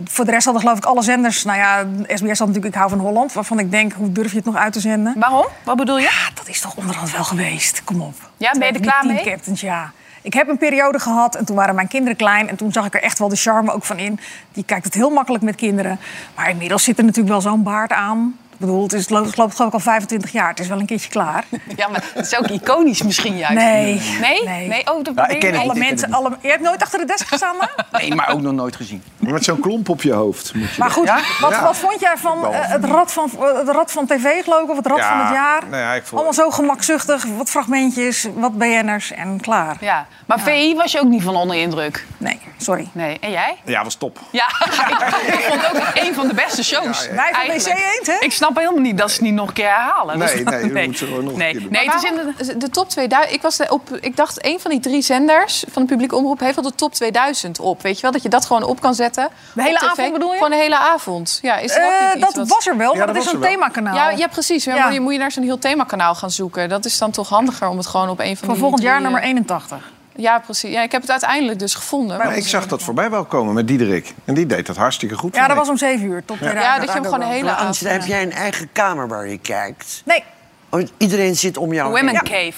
[0.06, 1.44] voor de rest hadden geloof ik alle zenders...
[1.44, 3.34] Nou ja, SBS had natuurlijk Ik hou van Holland...
[3.34, 5.14] waarvan ik denk, hoe durf je het nog uit te zenden?
[5.20, 5.46] Waarom?
[5.64, 6.04] Wat bedoel je?
[6.04, 7.84] Ja, dat is toch onderhand wel geweest.
[7.84, 8.16] Kom op.
[8.38, 9.16] Ja, ben je er klaar mee?
[9.16, 9.92] teamcaptains, ja.
[10.22, 12.50] Ik heb een periode gehad en toen waren mijn kinderen klein.
[12.50, 14.20] En toen zag ik er echt wel de charme ook van in.
[14.52, 16.00] Die kijkt het heel makkelijk met kinderen.
[16.36, 18.38] Maar inmiddels zit er natuurlijk wel zo'n baard aan.
[18.54, 20.50] Ik bedoel, het, is, het loopt, geloof ik al 25 jaar.
[20.50, 21.44] Het is wel een keertje klaar.
[21.76, 23.56] Ja, maar het is ook iconisch misschien juist.
[23.56, 24.02] Nee.
[24.22, 24.44] Nee?
[24.44, 24.68] Nee.
[24.68, 24.92] Nee?
[24.92, 27.28] Oh, dat Nou, ik ken het Alle mensen, alle, je hebt nooit achter de desk
[27.28, 27.86] gestaan, maar?
[28.02, 29.04] Nee, maar ook nog nooit gezien.
[29.20, 30.54] Met zo'n klomp op je hoofd.
[30.54, 31.20] Moet je Maar goed, Ja?
[31.40, 31.64] wat, Ja.
[31.64, 34.70] wat vond jij van eh, het, rad van eh, het rad van tv, geloof ik,
[34.70, 35.62] of het rad Ja, van het jaar?
[35.70, 39.78] nou ja, ik vond- Allemaal zo gemakzuchtig, wat fragmentjes, wat BN'ers en klaar.
[39.80, 40.06] Ja.
[40.26, 42.06] Maar VI was je ook niet van onder indruk?
[42.18, 42.90] Nee, sorry.
[42.92, 43.18] Nee.
[43.22, 43.58] En jij?
[43.66, 44.20] Ja, was top.
[44.32, 44.72] Ja, ik,
[45.34, 47.08] ik vond het ook een van de beste shows.
[47.10, 47.56] Wij van.
[47.56, 48.16] WC Eend, hè?
[48.20, 50.18] Ik snap helemaal niet dat ze het niet nog een keer herhalen.
[50.18, 51.52] Nee, Dat is- nee, we moeten gewoon nog een nee.
[51.52, 51.72] keer doen.
[51.72, 53.36] Nee, het is in de, De, de top 2000.
[53.36, 56.40] Ik, was de- op, ik dacht, een van die drie zenders van de publieke omroep
[56.40, 57.82] heeft al de top 2000 op.
[57.82, 59.30] Weet je wel, dat je dat gewoon op kan zetten.
[59.54, 59.84] De hele tv.
[59.84, 60.34] avond bedoel je?
[60.36, 61.40] Gewoon de hele avond.
[61.42, 63.32] Ja, is dat, Eh, niet iets dat wat- was er wel, maar dat dat is
[63.32, 63.96] een themakanaal.
[63.96, 64.64] Ja, ja, precies.
[64.64, 64.84] Ja, Ja.
[64.86, 66.70] Moet, je, moet je naar zo'n heel themakanaal gaan zoeken.
[66.70, 69.02] Dat is dan toch handiger om het gewoon op een van Voor die volgend jaar
[69.02, 69.92] nummer eh, 81.
[70.16, 70.72] Ja, precies.
[70.72, 72.18] Ja, ik heb het uiteindelijk dus gevonden.
[72.18, 74.14] Maar ik zag dat voorbij wel komen met Diederik.
[74.26, 75.36] En die deed dat hartstikke goed.
[75.36, 76.26] Ja, dat was om 7 uur.
[76.26, 77.80] Tot Ja, dat je hem gewoon de hele avond...
[77.80, 80.02] Heb jij een eigen kamer waar je kijkt?
[80.06, 80.24] Nee,
[80.70, 82.24] Oh, iedereen zit om jou Women heen.
[82.24, 82.58] Cave.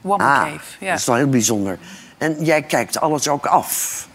[0.00, 0.58] Woman Ah, Cave.
[0.80, 0.90] Ja.
[0.90, 1.78] dat is wel heel bijzonder.
[2.18, 4.06] En jij kijkt alles ook af.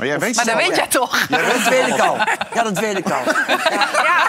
[0.00, 1.26] Maar jij weet Maar dat al, weet jij toch?
[1.28, 2.16] Ja, dat weet ik al.
[2.54, 3.20] Ja, dat weet ik al.
[3.48, 4.28] Ja.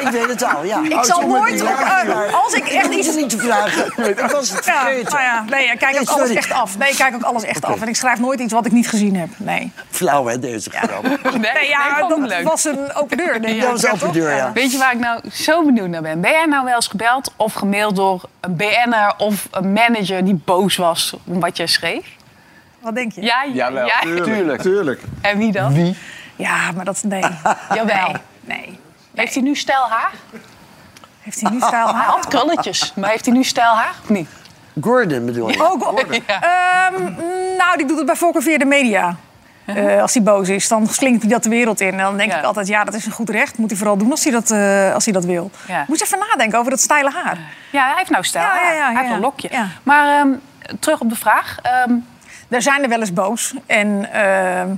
[0.00, 0.80] Ik weet het al, ja.
[0.88, 1.62] ik zal nooit...
[1.62, 3.14] eh, als ik echt iets...
[3.14, 3.86] niet te vragen.
[4.08, 5.12] Ik was het Ja, vergeten.
[5.12, 6.78] nou ja, nee, ik kijk Nee, ook alles echt af.
[6.78, 7.80] Nee, ik kijk ook alles echt af.
[7.80, 9.28] En ik schrijf nooit iets wat ik niet gezien heb.
[9.36, 9.72] Nee.
[9.90, 11.02] Flauw, hè, deze grap.
[11.02, 12.42] Nee, Nee, nee, ja, dat leuk.
[12.48, 13.34] was een open deur.
[13.34, 13.60] Ik.
[13.60, 14.52] Dat was een Ja, open deur, ja.
[14.52, 16.20] Weet je waar ik nou zo benieuwd naar ben?
[16.20, 20.40] Ben jij nou wel eens gebeld of gemaild door een BN'er of een manager die
[20.44, 22.06] boos was om wat jij schreef?
[22.82, 23.22] Wat denk je?
[23.22, 24.00] Ja, Jawel, jij?
[24.22, 24.62] tuurlijk.
[24.62, 25.00] Tuurlijk.
[25.20, 25.72] En wie dan?
[25.74, 25.96] Wie?
[26.36, 27.02] Ja, maar dat...
[27.02, 27.22] Nee.
[27.74, 28.06] Jawel.
[28.06, 28.16] Nee.
[28.40, 28.80] nee.
[29.14, 30.10] Heeft hij nu stijl haar?
[31.20, 32.04] Heeft hij nu stijl Hij haar?
[32.04, 34.28] had krulletjes, maar heeft hij nu stijl haar of niet?
[34.80, 35.62] Gordon bedoel je?
[35.62, 36.00] Oh, God.
[36.26, 37.02] Ehm,
[37.58, 39.16] nou, die doet het bij voorkeur via de media.
[39.66, 41.90] Eh, als hij boos is, dan slinkt hij dat de wereld in.
[41.90, 42.38] En dan denk Ja.
[42.38, 43.58] ik altijd, ja, dat is een goed recht.
[43.58, 45.50] Moet hij vooral doen als hij dat, eh, als hij dat wil.
[45.68, 45.84] Ja.
[45.88, 47.38] Moet je even nadenken over dat steile haar.
[47.70, 48.76] Ja, hij heeft nou stijl Ja, ja, haar.
[48.76, 49.48] ja, hij heeft een lokje.
[49.50, 49.66] Ja.
[49.82, 50.28] Maar ehm,
[50.80, 51.56] terug op de vraag.
[51.62, 51.92] Ehm,
[52.52, 53.54] Er zijn er wel eens boos.
[53.66, 54.68] En ehm,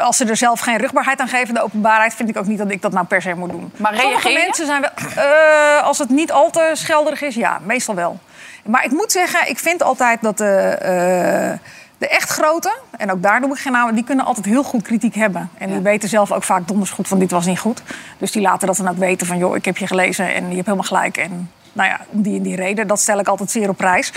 [0.00, 2.70] als ze er zelf geen rugbaarheid aan geven, de openbaarheid, vind ik ook niet dat
[2.70, 3.72] ik dat nou per se moet doen.
[3.76, 5.24] Maar Sommige mensen zijn wel.
[5.24, 8.18] eh, als het niet al te schelderig is, ja, meestal wel.
[8.64, 10.76] Maar ik moet zeggen, ik vind altijd dat de.
[10.80, 11.58] eh,
[11.98, 14.82] de echt grote, en ook daar doe ik geen namen, die kunnen altijd heel goed
[14.82, 15.50] kritiek hebben.
[15.58, 17.82] En die weten zelf ook vaak donders goed van dit was niet goed.
[18.18, 20.54] Dus die laten dat dan ook weten van joh, ik heb je gelezen en je
[20.54, 21.16] hebt helemaal gelijk.
[21.16, 24.12] En nou ja, om die en die reden, dat stel ik altijd zeer op prijs.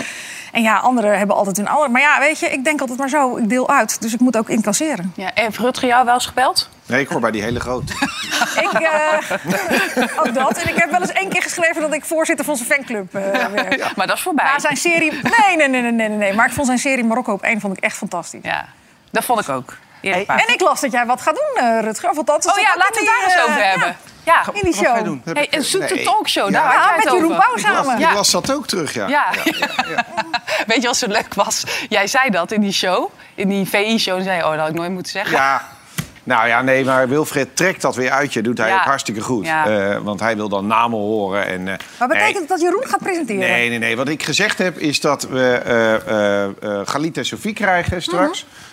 [0.52, 1.88] En ja, anderen hebben altijd hun andere.
[1.88, 4.00] Maar ja, weet je, ik denk altijd maar zo, ik deel uit.
[4.00, 5.12] Dus ik moet ook incasseren.
[5.16, 6.68] ja, heeft Rutger jou wel eens gebeld?
[6.86, 7.92] Nee, ik hoor bij die hele grote.
[8.54, 10.56] Ik, eh, ook dat.
[10.56, 13.46] En ik heb wel eens één keer geschreven dat ik voorzitter van zijn fanclub eh
[13.46, 13.96] werk.
[13.96, 14.44] Maar dat is voorbij.
[14.44, 15.12] Na zijn serie...
[15.12, 16.32] Nee, nee, nee, nee, nee, nee.
[16.32, 18.40] Maar ik vond zijn serie Marokko op één vond ik echt fantastisch.
[18.42, 18.64] Ja,
[19.10, 19.76] dat vond ik ook.
[20.12, 22.10] En ik las dat jij wat gaat doen, eh, Rutger.
[22.10, 23.88] Of althans, Oh dat ja, laten we het daar eens eh, over hebben.
[23.88, 23.94] Ja.
[24.24, 25.04] Ja, in die Wat ga je show.
[25.04, 25.22] doen?
[25.32, 26.04] Hey, een zoete nee.
[26.04, 27.28] talkshow, daar Ja, met Jeroen.
[27.36, 28.00] Pauw Ik las, samen.
[28.00, 29.08] ik las dat ook terug, ja.
[29.08, 29.24] Ja.
[30.66, 31.64] Weet je wat zo leuk was?
[31.88, 34.22] Jij zei dat in die show, in die VI-show.
[34.22, 35.32] zei je, oh, dat had ik nooit moeten zeggen.
[35.36, 35.62] Ja.
[36.22, 38.42] Nou ja, nee, maar Wilfred trekt dat weer uit je.
[38.42, 38.74] Doet hij Ja.
[38.74, 39.46] ook hartstikke goed.
[39.46, 39.66] Ja.
[39.66, 41.46] Eh, want hij wil dan namen horen.
[41.46, 42.40] En, eh, Maar betekent nee.
[42.40, 43.40] het dat Jeroen gaat presenteren?
[43.40, 43.96] Nee, nee, nee.
[43.96, 48.46] Wat ik gezegd heb is dat we eh eh eh Galit en Sofie krijgen straks.
[48.48, 48.63] eh,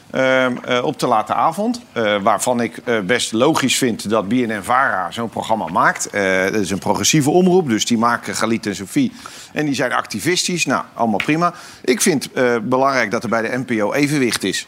[0.83, 1.81] op de late avond.
[1.93, 6.09] Eh, waarvan ik eh, best logisch vind dat BNN-VARA zo'n programma maakt.
[6.09, 9.11] Eh dat is een progressieve omroep, dus die maken Galit en Sofie.
[9.53, 10.65] En die zijn activistisch.
[10.65, 11.53] Nou, allemaal prima.
[11.83, 14.67] Ik vind eh belangrijk dat er bij de NPO evenwicht is.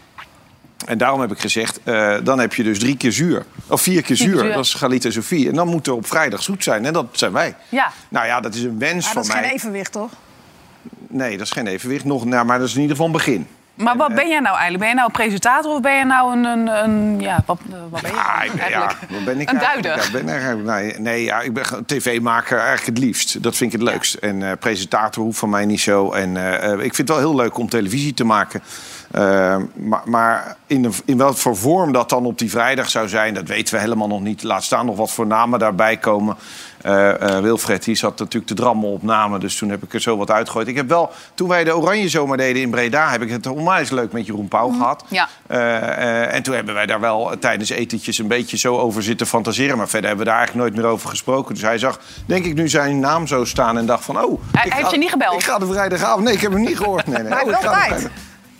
[0.86, 3.46] En daarom heb ik gezegd, eh, dan heb je dus drie keer zuur.
[3.68, 4.54] Of vier keer zuur, zuur.
[4.54, 5.50] dat is Galit en Sofie.
[5.50, 6.86] En dan moet er op vrijdag zoet zijn.
[6.86, 7.56] En dat zijn wij.
[7.70, 7.92] Ja.
[8.10, 9.44] Nou ja, dat is een wens Maar van dat is mij.
[9.44, 10.12] geen evenwicht, toch?
[11.08, 12.06] Nee, dat is geen evenwicht.
[12.06, 13.48] Nog, nou, maar dat is in ieder geval een begin.
[13.74, 14.80] Maar wat ben jij nou eigenlijk?
[14.80, 16.46] Ben je nou een presentator of ben je nou een...
[16.46, 18.98] een, een ja, wat, eh, wat ben je ja, eigenlijk?
[19.10, 19.98] wat ben ik Een duider.
[19.98, 23.44] Ja, ben eigenlijk- nee, nee, ja, ik ben tv-maker eigenlijk het liefst.
[23.44, 24.14] Dat vind ik het leukst.
[24.14, 26.12] En eh, presentator hoeft van mij niet zo.
[26.12, 28.62] En eh, eh, ik vind het wel heel leuk om televisie te maken.
[29.14, 33.34] Eh, maar maar in, in welke voor vorm dat dan op die vrijdag zou zijn...
[33.34, 34.44] dat weten we helemaal nog niet.
[34.44, 36.36] Laat staan nog wat voor namen daarbij komen.
[36.82, 39.40] Eh, eh, Wilfred die zat natuurlijk te drammen op namen.
[39.40, 40.68] Dus toen heb ik er zo wat uitgegooid.
[40.68, 43.10] Ik heb wel, toen wij de Oranje Zomer deden in Breda...
[43.10, 45.04] heb ik het onwijs leuk met Jeroen Pauw gehad.
[45.08, 45.28] Ja.
[45.48, 49.78] Eh, en toen hebben wij daar wel tijdens etentjes een beetje zo over zitten fantaseren.
[49.78, 51.54] Maar verder hebben we daar eigenlijk nooit meer over gesproken.
[51.54, 54.24] Dus hij zag, denk ik, nu zijn naam zo staan en dacht van...
[54.24, 55.34] oh, Hij- heeft je niet gebeld?
[55.34, 56.24] Ik ga de vrijdagavond...
[56.24, 57.08] Nee, ik heb hem niet gehoord.
[57.08, 57.30] Nee, nee.
[57.34, 58.10] Maar Oh, wel tijd.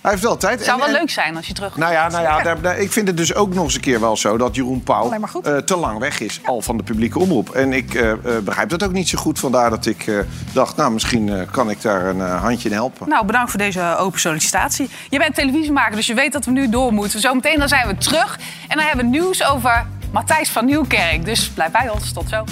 [0.04, 0.54] Hij heeft wel tijd.
[0.56, 2.62] Het zou En- wel en- leuk zijn als je terug nou ja, nou ja daar,
[2.62, 5.12] daar- ik vind het dus ook nog eens een keer wel zo dat Jeroen Pauw
[5.12, 7.50] eh, te lang weg is, al van de publieke omroep.
[7.50, 9.40] En ik eh, eh, begrijp dat ook niet zo goed.
[9.40, 13.10] Vandaar dat ik dacht, nou misschien kan ik daar een handje in helpen.
[13.10, 14.90] Nou, bedankt voor deze open sollicitatie.
[15.10, 17.20] Je bent televisiemaker, dus je weet dat we nu door moeten.
[17.20, 18.40] Zometeen dan zijn we terug.
[18.68, 21.26] En dan hebben we nieuws over Matthijs van Nieuwkerk.
[21.26, 22.14] Dus blijf bij ons.
[22.14, 22.44] Tot zo.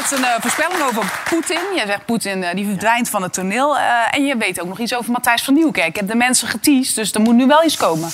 [0.00, 1.60] Net een eh, voorspelling over Poetin.
[1.74, 3.78] Jij zegt Poetin eh, die verdwijnt van het toneel.
[3.78, 5.86] Eh, en je weet ook nog iets over Matthijs van Nieuwkerk.
[5.88, 8.10] Ik heb de mensen geteased, dus er moet nu wel iets komen.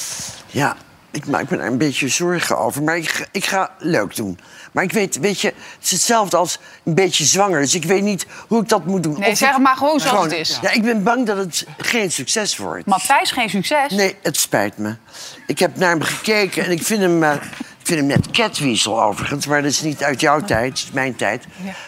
[0.46, 0.76] Ja,
[1.10, 2.82] ik maak me daar een beetje zorgen over.
[2.82, 4.38] Maar ik, ga- ik ga leuk doen.
[4.72, 7.60] Maar ik weet, weet je, het is hetzelfde als een beetje zwanger.
[7.60, 9.18] Dus ik weet niet hoe ik dat moet doen.
[9.18, 10.58] Nee, Of zeg het maar gewoon zoals het is.
[10.62, 12.86] Ja, ik ben bang dat het geen succes wordt.
[12.86, 13.90] Matthijs, geen succes.
[13.92, 14.96] Nee, het spijt me.
[15.46, 17.40] Ik heb naar hem gekeken en ik vind hem,
[17.84, 19.46] ik vind hem net catwiesel overigens.
[19.46, 21.46] Maar dat is niet uit jouw tijd, is mijn tijd.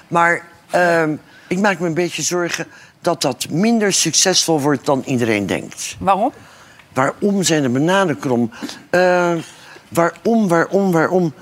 [0.09, 1.17] Maar ehm,
[1.47, 2.67] ik maak me een beetje zorgen
[3.01, 5.97] dat dat minder succesvol wordt dan iedereen denkt.
[5.99, 6.33] Waarom?
[6.93, 8.51] Waarom zijn de bananen krom?
[8.91, 9.33] Eh,
[9.89, 11.35] waarom, waarom, waarom?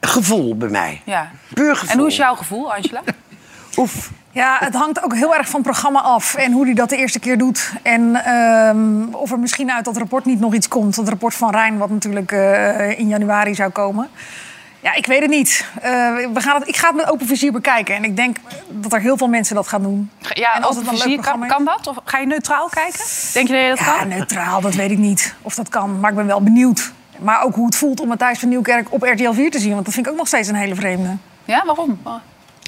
[0.00, 1.02] Gevoel bij mij.
[1.04, 1.30] Ja.
[1.54, 1.92] Puur gevoel.
[1.92, 3.02] En hoe is jouw gevoel, Angela?
[3.76, 4.10] Oef.
[4.32, 6.34] Ja, het hangt ook heel erg van het programma af.
[6.34, 7.72] En hoe hij dat de eerste keer doet.
[7.82, 10.96] En ehm, of er misschien uit dat rapport niet nog iets komt.
[10.96, 14.08] Het rapport van Rijn, wat natuurlijk eh, in januari zou komen.
[14.80, 15.64] Ja, ik weet het niet.
[15.82, 15.90] Eh,
[16.32, 17.94] we gaan het, ik ga het met open vizier bekijken.
[17.94, 18.36] En ik denk
[18.68, 20.10] dat er heel veel mensen dat gaan doen.
[20.18, 21.86] Ja, En als het een leuk kan, programma is- kan dat?
[21.86, 23.00] Of ga je neutraal kijken?
[23.32, 24.08] Denk je dat je dat Ja, kan?
[24.08, 26.00] neutraal, dat weet ik niet of dat kan.
[26.00, 26.92] Maar ik ben wel benieuwd.
[27.18, 29.72] Maar ook hoe het voelt om Matthijs van Nieuwkerk op RTL 4 te zien.
[29.72, 31.16] Want dat vind ik ook nog steeds een hele vreemde.
[31.44, 32.00] Ja, waarom?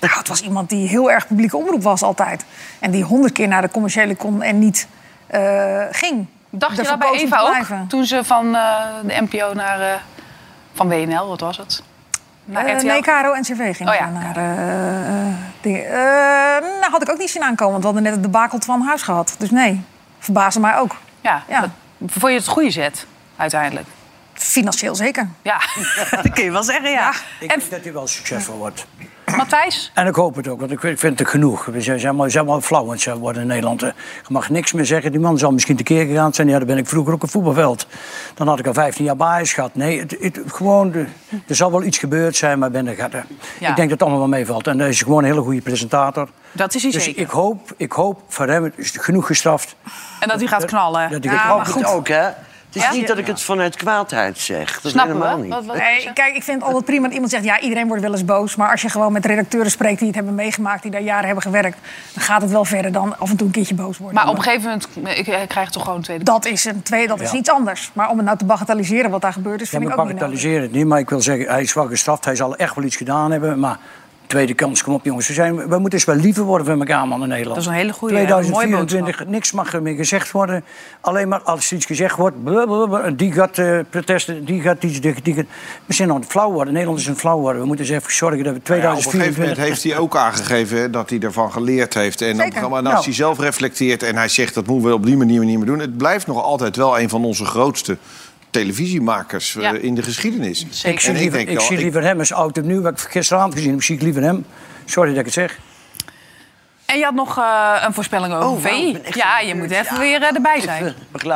[0.03, 2.45] Nou, het was iemand die heel erg publieke omroep was altijd.
[2.79, 4.87] En die honderd keer naar de commerciële kon en niet
[5.27, 6.27] eh, ging.
[6.51, 7.89] Dacht je dat bij Eva ook?
[7.89, 9.81] Toen ze van eh, de NPO naar...
[9.81, 9.95] eh,
[10.75, 11.83] van WNL, wat was het?
[12.45, 12.87] Naar RTL?
[12.87, 14.09] nee, Caro NCV ging Oh ja.
[14.09, 15.27] naar eh,
[15.63, 16.57] eh.
[16.57, 18.83] Eh, nou, had ik ook niet zien aankomen, want we hadden net het debakel van
[18.83, 19.35] huis gehad.
[19.39, 19.85] Dus nee,
[20.19, 20.97] verbaasde mij ook.
[21.21, 21.61] Ja, Ja.
[21.61, 21.71] dat-
[22.07, 23.87] vond je het goede zet, uiteindelijk?
[24.33, 25.29] Financieel zeker.
[25.43, 25.59] Ja,
[26.23, 27.11] dat kun je wel zeggen, ja.
[27.41, 28.87] Ik En denk dat hij wel succesvol wordt.
[29.37, 29.91] Matthijs?
[29.95, 31.65] En ik hoop het ook, want ik vind het genoeg.
[31.65, 33.83] We zijn, zijn, maar, zijn maar flauw aan worden in Nederland.
[33.83, 33.89] Eh,
[34.23, 35.11] Je mag niks meer zeggen.
[35.11, 36.49] Die man zal misschien tekeer gegaan zijn.
[36.49, 37.87] Ja, dan ben ik vroeger ook een voetbalveld.
[38.35, 39.75] Dan had ik al 15 jaar baas gehad.
[39.75, 41.05] Nee, het, het- gewoon, de,
[41.47, 43.69] er zal wel iets gebeurd zijn, maar ben er, Ja.
[43.71, 44.67] ik denk dat het allemaal wel meevalt.
[44.67, 46.29] En hij is gewoon een hele goede presentator.
[46.53, 47.23] Dat is hij Dus zeker.
[47.23, 49.77] ik hoop, ik hoop voor hem is het genoeg gestraft.
[50.21, 51.11] En dat hij gaat knallen.
[51.11, 51.85] Dat hij Ja, gaat- maar Ik hoop goed.
[51.85, 52.29] het ook, hè?
[52.73, 52.93] Het is Ja?
[52.97, 54.81] niet dat ik het vanuit kwaadheid zeg.
[54.81, 55.43] Dat Snappen helemaal we?
[55.43, 55.53] niet.
[55.55, 57.45] Wat, wat, Nee, kijk, ik vind het altijd prima dat iemand zegt...
[57.45, 58.57] ja, iedereen wordt wel eens boos.
[58.57, 60.83] Maar als je gewoon met redacteuren spreekt die het hebben meegemaakt...
[60.83, 61.79] die daar jaren hebben gewerkt...
[62.15, 64.17] dan gaat het wel verder dan af en toe een keertje boos worden.
[64.17, 66.25] Maar op een gegeven moment ik, ik krijg toch gewoon een tweede...
[66.25, 67.39] Dat is een tweede, dat is Ja.
[67.39, 67.91] iets anders.
[67.93, 69.71] Maar om het nou te bagatelliseren wat daar gebeurd is...
[69.71, 71.87] Ja, vind ik ook niet bagatelliseren het niet, maar ik wil zeggen, hij is wel
[71.87, 72.25] gestraft.
[72.25, 73.79] Hij zal echt wel iets gedaan hebben, maar
[74.33, 75.29] tweede kans, kom op jongens.
[75.29, 77.55] We, zijn, we moeten eens wel liever worden van elkaar, man, in Nederland.
[77.55, 80.65] Dat is een hele mooie 2024, niks mag er meer gezegd worden.
[81.01, 85.01] Alleen maar als er iets gezegd wordt, blablabla, die gaat eh, protesten, die gaat iets,
[85.01, 85.45] die, die gaat...
[85.87, 87.61] We zijn aan het flauw worden, Nederland is een flauw worden.
[87.61, 89.39] We moeten eens even zorgen dat we Ja, op een gegeven 2024...
[89.39, 92.21] moment heeft hij ook aangegeven hè, dat hij ervan geleerd heeft.
[92.21, 92.61] En, Zeker.
[92.61, 93.05] maar als Nou.
[93.05, 95.79] hij zelf reflecteert en hij zegt dat moeten we op die manier niet meer doen.
[95.79, 97.97] Het blijft nog altijd wel een van onze grootste
[98.53, 99.73] televisiemakers eh, Ja.
[99.73, 100.67] in de geschiedenis.
[100.71, 100.91] Zeker.
[100.93, 102.81] Ik zie, liever, denk ik ik- liever hem als oud en nieuw.
[102.83, 104.47] Wat ik gisteravond gezien heb, zie ik liever hem.
[104.85, 105.59] Sorry dat ik het zeg.
[106.87, 108.99] En je had nog eh, een voorspelling over Oh, wauw, VI.
[109.03, 109.99] ik ja, je moet even Ja.
[110.01, 110.95] weer eh, erbij zijn.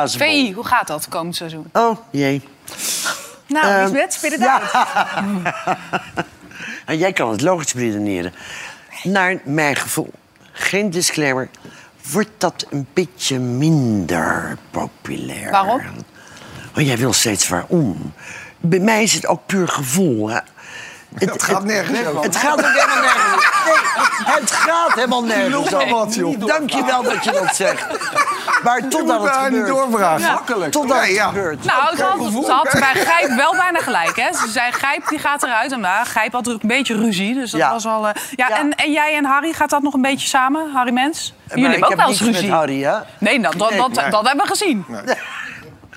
[0.09, 1.69] VI, hoe gaat dat komend seizoen?
[1.73, 2.41] Oh, jee.
[3.47, 4.71] Nou, Ehm, Lisbeth, spit het uit.
[6.85, 8.33] En jij kan het logisch redeneren.
[9.03, 10.11] Naar mijn gevoel,
[10.51, 11.49] geen disclaimer,
[12.11, 15.51] wordt dat een beetje minder populair.
[15.51, 15.81] Waarom?
[16.85, 18.13] Jij wil steeds waarom.
[18.59, 20.29] Bij mij is het ook puur gevoel.
[20.29, 20.39] Hè.
[21.17, 22.21] Het gaat nergens over.
[22.23, 23.45] Het gaat ook helemaal nergens.
[24.25, 25.69] Nee, het gaat helemaal nergens.
[25.69, 26.45] wel wat, joh.
[26.45, 27.85] Dank je wel dat je dat zegt.
[28.63, 29.67] Maar totdat het daar niet gebeurt.
[29.89, 30.31] doorvragen.
[30.33, 30.71] Makkelijk.
[30.71, 31.27] Totdat Ja, het ja.
[31.27, 31.63] gebeurt.
[31.65, 34.15] Nou, ze had, ze had bij Gijp wel bijna gelijk.
[34.15, 34.33] Hè?
[34.33, 35.71] Ze zei, Gijp die gaat eruit.
[35.71, 37.33] En nou, Gijp had ook een beetje ruzie.
[37.33, 37.71] Dus dat Ja.
[37.71, 38.07] was al...
[38.07, 38.57] eh, ja, Ja.
[38.59, 40.71] En, en jij en Harry, gaat dat nog een beetje samen?
[40.73, 41.33] Harry Mens?
[41.47, 42.51] Jullie Maar hebben ik ook heb wel eens ruzie.
[42.51, 42.95] Harry, hè?
[43.19, 44.09] Nee, nou, dat, dat, nee.
[44.09, 44.85] dat hebben we gezien.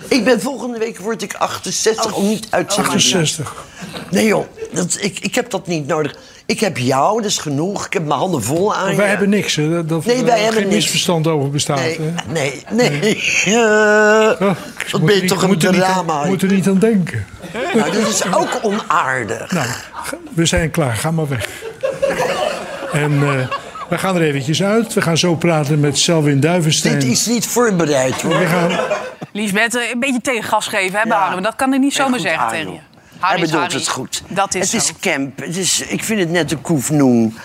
[0.09, 3.55] Ik ben volgende week word ik 68 om niet uit te 68.
[4.11, 6.15] Nee joh, dat, ik, ik heb dat niet nodig.
[6.47, 7.87] Ik heb jou, dat is genoeg.
[7.87, 9.11] Ik heb mijn handen vol aan Wij je.
[9.11, 9.71] hebben niks, hè?
[9.71, 10.75] Dat, dat Nee, wij er hebben geen niks.
[10.83, 11.79] misverstand over bestaat.
[11.79, 12.33] Nee, hè?
[12.33, 12.63] nee,
[13.01, 13.23] nee.
[13.47, 16.25] Eh, Oh, moet ben je toch een drama.
[16.25, 17.27] Moet er niet aan denken.
[17.75, 19.51] Nou, dat is ook onaardig.
[19.53, 19.67] Nou,
[20.35, 20.97] we zijn klaar.
[20.97, 21.49] Ga maar weg.
[22.93, 23.49] En eh,
[23.89, 24.95] we gaan er eventjes uit.
[24.95, 26.99] We gaan zo praten met Selwin Duivenstein.
[26.99, 28.39] Dit is niet voorbereid hoor.
[28.39, 28.71] We gaan,
[29.33, 31.37] Liesbeth, eh, een beetje tegengas geven, hè, Ja.
[31.41, 32.79] Dat kan ik niet zomaar goed, zeggen tegen je.
[33.21, 33.75] Hij bedoelt Harry.
[33.79, 34.23] het goed.
[34.29, 34.91] Dat is het zo.
[34.93, 35.39] is camp.
[35.39, 37.39] Het is, ik vind het net een koefnoen.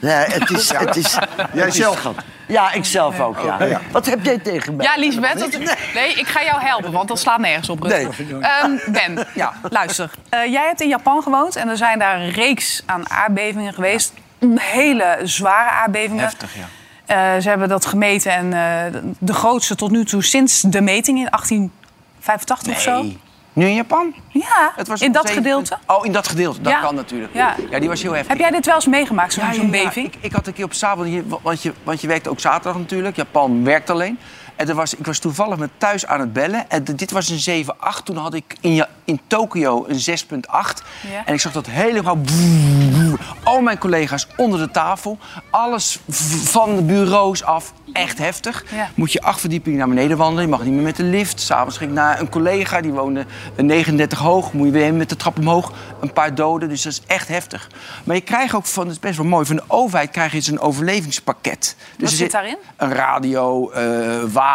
[0.00, 0.72] Nee, het is...
[0.72, 1.18] Het is
[1.52, 2.08] Jij zelf?
[2.48, 3.80] Ja, ik zelf ook, ja.
[3.90, 4.86] Wat heb jij tegen mij?
[4.86, 5.38] Ja, Liesbeth.
[5.38, 7.86] dat- nee, ik ga jou helpen, want dat slaat nergens op.
[7.86, 8.08] Nee.
[8.40, 10.10] Ehm, ben, ja, luister.
[10.28, 14.12] Eh, jij hebt in Japan gewoond en er zijn daar een reeks aan aardbevingen geweest.
[14.56, 16.22] Hele zware aardbevingen.
[16.24, 16.64] Heftig, ja.
[17.06, 18.52] Eh, ze hebben dat gemeten en
[18.94, 23.04] eh, de grootste tot nu toe sinds de meting in 1885 of zo.
[23.54, 24.14] Nu in Japan?
[24.28, 25.78] Ja, Het was in dat zeven- gedeelte.
[25.86, 26.60] Oh, in dat gedeelte.
[26.60, 26.80] Dat Ja.
[26.80, 27.34] kan natuurlijk.
[27.34, 27.54] Ja.
[27.70, 27.78] Ja.
[27.78, 28.28] die was heel heftig.
[28.30, 30.06] Heb jij dit wel eens meegemaakt, zo'n Ja, beving?
[30.06, 33.16] Ik, ik had een keer op zaterdag, want je, want je werkt ook zaterdag natuurlijk.
[33.16, 34.18] Japan werkt alleen.
[34.62, 36.70] En er was, ik was toevallig met thuis aan het bellen.
[36.70, 37.68] En dit was een 7-8.
[38.04, 40.36] Toen had ik in, in Tokio een 6,8.
[41.10, 41.24] Ja.
[41.24, 42.18] En ik zag dat helemaal...
[43.42, 45.18] Al mijn collega's onder de tafel.
[45.50, 46.00] Alles
[46.44, 47.72] van de bureaus af.
[47.92, 48.64] Echt heftig.
[48.74, 48.90] Ja.
[48.94, 50.44] Moet je acht verdiepingen naar beneden wandelen.
[50.44, 51.40] Je mag niet meer met de lift.
[51.40, 52.80] S'avonds ging ik naar een collega.
[52.80, 54.52] Die woonde een 39 hoog.
[54.52, 55.72] Moet je weer met de trap omhoog.
[56.00, 56.68] Een paar doden.
[56.68, 57.70] Dus dat is echt heftig.
[58.04, 58.84] Maar je krijgt ook van...
[58.84, 59.46] Dat is best wel mooi.
[59.46, 61.76] Van de overheid krijg je eens een overlevingspakket.
[61.96, 62.56] Dus Wat zit daarin?
[62.76, 64.51] Een radio, eh, water,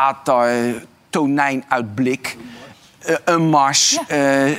[1.10, 2.38] tonijn uit blik.
[3.08, 4.58] Eh, een mars, eh, eh,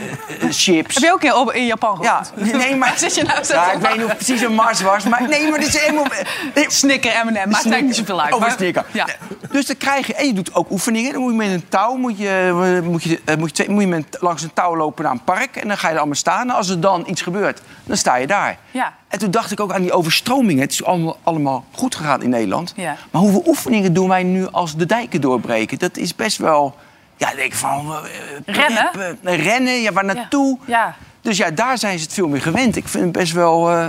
[0.51, 0.94] chips.
[0.94, 2.53] Heb je ook in, in Japan Ja, gewoond?
[2.53, 2.94] nee, maar...
[2.99, 5.28] Zit je nou zo ja, ik weet niet of het precies een mars was, maar
[5.28, 6.07] nee, maar dit is helemaal...
[6.68, 8.32] Snicker, M&M, maakt eigenlijk niet zoveel uit.
[8.32, 8.84] Over maar- snicker.
[8.92, 9.07] Ja.
[9.51, 10.14] Dus dan krijg je...
[10.14, 11.12] En je doet ook oefeningen.
[11.12, 12.51] Dan moet je met een touw moet je,
[12.84, 15.57] moet je, moet je, twee- moet je met, langs een touw lopen naar een park.
[15.57, 16.49] En dan ga je er allemaal staan.
[16.49, 18.59] En als er dan iets gebeurt, dan sta je daar.
[18.70, 18.94] Ja.
[19.09, 20.62] En toen dacht ik ook aan die overstromingen.
[20.62, 22.72] Het is allemaal, allemaal goed gegaan in Nederland.
[22.76, 22.96] Ja.
[23.11, 25.78] Maar hoeveel oefeningen doen wij nu als de dijken doorbreken?
[25.78, 26.74] Dat is best wel...
[27.19, 27.93] Ja, ik denk van...
[27.95, 28.89] eh, Rennen?
[28.93, 30.59] preppen, eh, rennen, ja, waar naartoe?
[30.66, 30.95] Ja.
[31.21, 32.77] Dus ja, daar zijn ze het veel meer gewend.
[32.77, 33.87] Ik vind het best wel, eh,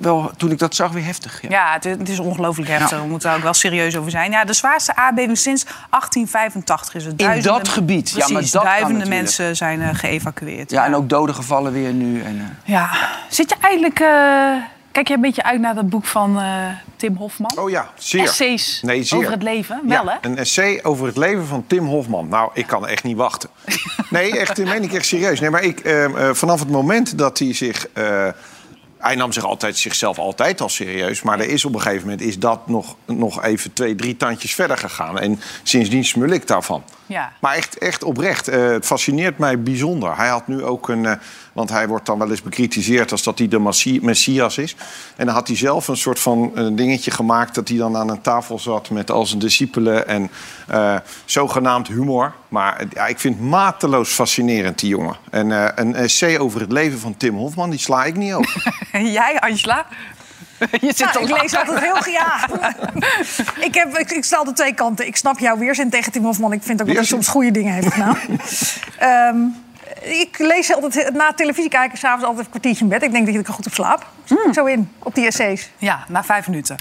[0.00, 1.42] wel toen ik dat zag, weer heftig.
[1.42, 1.48] Ja.
[1.50, 3.00] Ja, het is, het is ongelooflijk heftig.
[3.00, 4.30] We moeten daar ook wel serieus over zijn.
[4.30, 7.12] Ja, de zwaarste aardbeving sinds 1885 is het.
[7.20, 8.10] In Duizenden- dat gebied.
[8.10, 10.70] Ja, maar Precies, dat duizenden mensen zijn eh, geëvacueerd.
[10.70, 12.22] Ja, en ook doden gevallen weer nu.
[12.22, 12.90] En, eh, Ja.
[13.28, 14.00] Zit je eigenlijk...
[14.92, 16.66] kijk je een beetje uit naar dat boek van eh,
[16.96, 17.52] Tim Hofman?
[17.58, 18.22] Oh ja, zeer.
[18.22, 19.18] Essays Nee, zeer.
[19.18, 19.80] over het leven.
[19.84, 20.28] Wel, Ja, hè?
[20.28, 22.28] Een essay over het leven van Tim Hofman.
[22.28, 23.48] Nou, ik kan echt niet wachten.
[24.10, 25.40] Nee, echt, dat meen ik echt serieus.
[25.40, 27.86] Nee, maar ik, eh, eh, vanaf het moment dat hij zich...
[28.98, 31.22] hij nam zich altijd, zichzelf altijd al serieus.
[31.22, 34.54] Maar er is op een gegeven moment is dat nog, nog even twee, drie tandjes
[34.54, 35.18] verder gegaan.
[35.18, 36.82] En sindsdien smul ik daarvan.
[37.12, 37.32] Ja.
[37.40, 38.48] Maar echt, echt oprecht.
[38.48, 40.16] eh, het fascineert mij bijzonder.
[40.16, 41.06] Hij had nu ook een...
[41.06, 41.12] eh,
[41.52, 44.76] want hij wordt dan wel eens bekritiseerd als dat hij de messias is.
[45.16, 47.54] En dan had hij zelf een soort van een dingetje gemaakt...
[47.54, 50.30] dat hij dan aan een tafel zat met al zijn discipelen en
[50.66, 52.32] eh, zogenaamd humor.
[52.48, 55.16] Maar eh, ja, ik vind het mateloos fascinerend, die jongen.
[55.30, 58.74] En eh, een essay over het leven van Tim Hofman, die sla ik niet over.
[59.18, 59.86] Jij, Angela?
[60.80, 61.42] Je zit Nou, ik lachen.
[61.42, 62.52] lees altijd heel gejaagd.
[63.66, 65.06] ik, heb, ik, ik sta de twee kanten.
[65.06, 66.52] Ik snap jouw weerzin tegen Tim Hofman.
[66.52, 68.16] Ik vind ook dat hij soms goede dingen heeft gedaan.
[68.98, 69.36] Ehm,
[70.02, 73.02] ik lees altijd na televisie kijken s'avonds altijd een kwartiertje in bed.
[73.02, 74.06] Ik denk dat ik er goed op slaap.
[74.46, 75.70] Ik Zo in, op die essays.
[75.78, 76.76] Ja, na vijf minuten.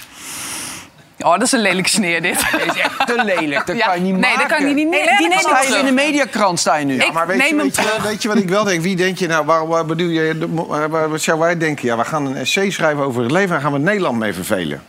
[1.26, 2.46] Oh, dat is een lelijke sneer, dit.
[2.52, 3.66] Dat is echt te lelijk.
[3.68, 4.38] Dat Ja, kan je niet nee, maken.
[4.50, 4.90] dat kan je niet.
[4.94, 6.96] Hey, die neem Sta je in de mediakrant sta je nu.
[6.96, 8.82] Ik maar weet, neem je, hem weet, je, weet je wat ik wel denk?
[8.82, 10.48] Wie denk je nou, waar, waar bedoel je,
[10.90, 11.86] waar- wat zou wij denken?
[11.88, 14.82] Ja, we gaan een essay schrijven over het leven en gaan we Nederland mee vervelen.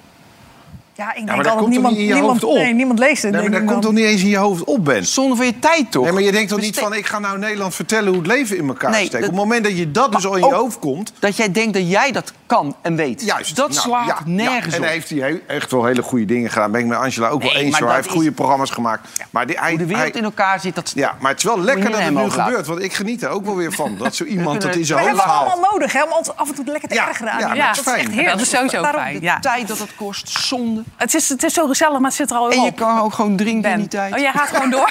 [1.02, 2.62] Ja, ik denk dat toch niemand, niet in je niemand, hoofd op?
[2.62, 3.32] Nee, niemand leest het.
[3.32, 5.06] Nee, maar dat komt toch niet eens in je hoofd op, Ben?
[5.06, 6.04] Zonde van je tijd, toch?
[6.04, 6.94] Nee, maar je denkt toch niet van...
[6.94, 9.22] ik ga nou Nederland vertellen hoe het leven in elkaar Nee, steekt.
[9.24, 11.12] Op het moment dat je dat dus al in je hoofd komt...
[11.18, 13.22] Dat jij denkt dat jij dat kan en weet.
[13.24, 13.56] Juist.
[13.56, 14.80] Dat Nou, slaat ja, nergens ja.
[14.80, 14.90] En op.
[14.90, 16.70] heeft hij he- echt wel hele goede dingen gedaan.
[16.70, 17.70] Ben ik met Angela ook wel eens.
[17.70, 17.88] maar Hoor.
[17.88, 19.08] Hij heeft goede programma's gemaakt.
[19.30, 20.92] Maar die, hij, Hoe de wereld hij- in elkaar zit, dat...
[20.94, 22.66] ja, maar het is wel lekker dat het nu gebeurt.
[22.66, 23.96] Want ik geniet er ook wel weer van.
[23.98, 25.52] Dat zo iemand dat in zijn We hoofd hebben het haalt.
[25.52, 27.76] allemaal nodig hè, om ons af en toe lekker te Ja, ergeren aan ja, dat
[27.76, 27.96] is fijn.
[27.98, 28.32] echt Ja, heerlijk.
[28.36, 29.14] dat is sowieso fijn.
[29.18, 29.38] De Ja.
[29.40, 30.82] tijd dat het kost, zonde.
[30.96, 32.76] Het, is, het is zo gezellig, maar het zit er al En je op.
[32.76, 34.12] kan ook gewoon drinken in die tijd.
[34.14, 34.90] Oh, jij gaat gewoon door?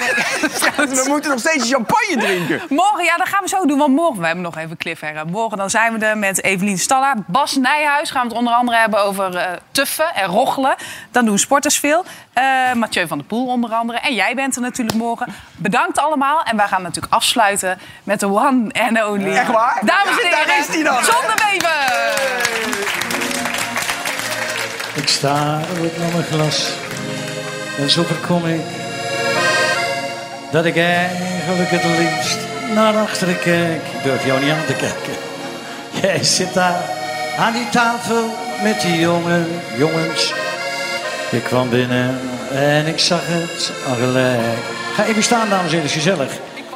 [0.76, 2.60] We moeten nog steeds champagne drinken.
[2.68, 3.78] Morgen, ja, dat gaan we zo doen.
[3.78, 5.26] Want morgen, we hebben nog even cliffhanger.
[5.26, 7.14] Morgen dan zijn we er met Evelien Stalla.
[7.26, 10.74] Bas Nijhuis gaan we het onder andere hebben over eh, tuffen en rochelen.
[11.10, 12.04] Dan doen sporters veel.
[12.32, 13.98] Eh, Mathieu van der Poel onder andere.
[13.98, 15.26] En jij bent er natuurlijk morgen.
[15.56, 16.42] Bedankt allemaal.
[16.42, 19.30] En wij gaan natuurlijk afsluiten met de one and only.
[19.36, 19.80] Echt waar?
[19.84, 20.94] Dames en Ja, heren, daar is die dan.
[20.94, 21.90] John de Bever.
[24.94, 25.60] Ik sta
[25.98, 26.70] naar mijn glas
[27.78, 28.60] en zo voorkom ik
[30.50, 32.38] dat ik eigenlijk het liefst
[32.74, 33.82] naar achteren kijk.
[33.96, 35.14] Ik durf jou niet aan te kijken.
[36.02, 36.80] Jij zit daar
[37.38, 38.24] aan die tafel
[38.62, 39.44] met die jonge
[39.76, 40.32] jongens.
[41.30, 42.18] Ik kwam binnen
[42.54, 44.40] en ik zag het al gelijk.
[44.94, 46.32] Ga even staan, dames en heren, gezellig.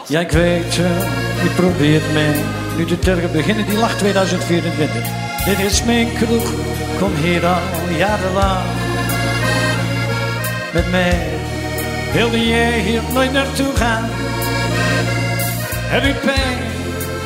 [0.06, 2.42] Ja, ik weet, eh, je probeert me
[2.76, 5.02] nu te tergen beginnen die lach 2024.
[5.44, 6.52] Dit is mijn kroeg,
[6.98, 7.60] kom hier al
[7.96, 8.66] jarenlang.
[10.72, 11.28] Met mij
[12.12, 14.04] wilde jij hier nooit naartoe gaan.
[15.88, 16.58] Heb ik pijn,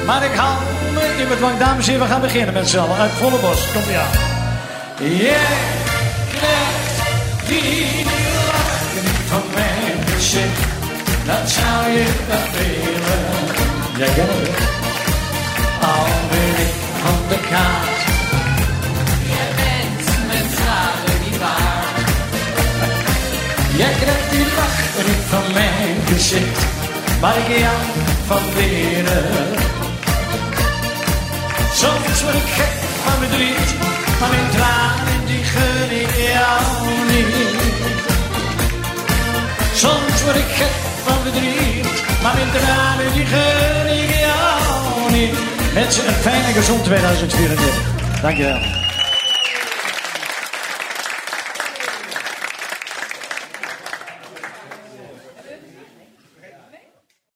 [0.07, 0.57] maar ik hou
[0.95, 1.59] me in bedwang.
[1.59, 2.97] Dames en heren, we gaan beginnen met z'n allen.
[2.97, 4.29] Uit volle bos, ie aan.
[5.17, 5.57] Jij
[6.29, 8.05] krijgt die
[8.47, 10.69] lach niet van mijn gezicht.
[11.25, 13.25] Dat zou je dat willen.
[13.97, 14.69] Jij kent het.
[15.81, 18.00] Al ben ik van de kaart.
[23.81, 26.61] Jij krijgt die lach niet van mijn gezicht.
[27.21, 27.77] maar ik jou
[28.27, 29.25] van leren.
[31.75, 32.75] Soms word ik gek
[33.05, 33.71] van verdriet,
[34.21, 36.63] maar mijn tranen die gun ik jou
[37.13, 37.61] niet.
[39.75, 41.87] Soms word ik gek van verdriet,
[42.23, 45.35] maar mijn tranen die gun ik jou niet.
[45.75, 47.75] Mensen, een fijne gezond 2024.
[48.23, 48.59] Dankjewel.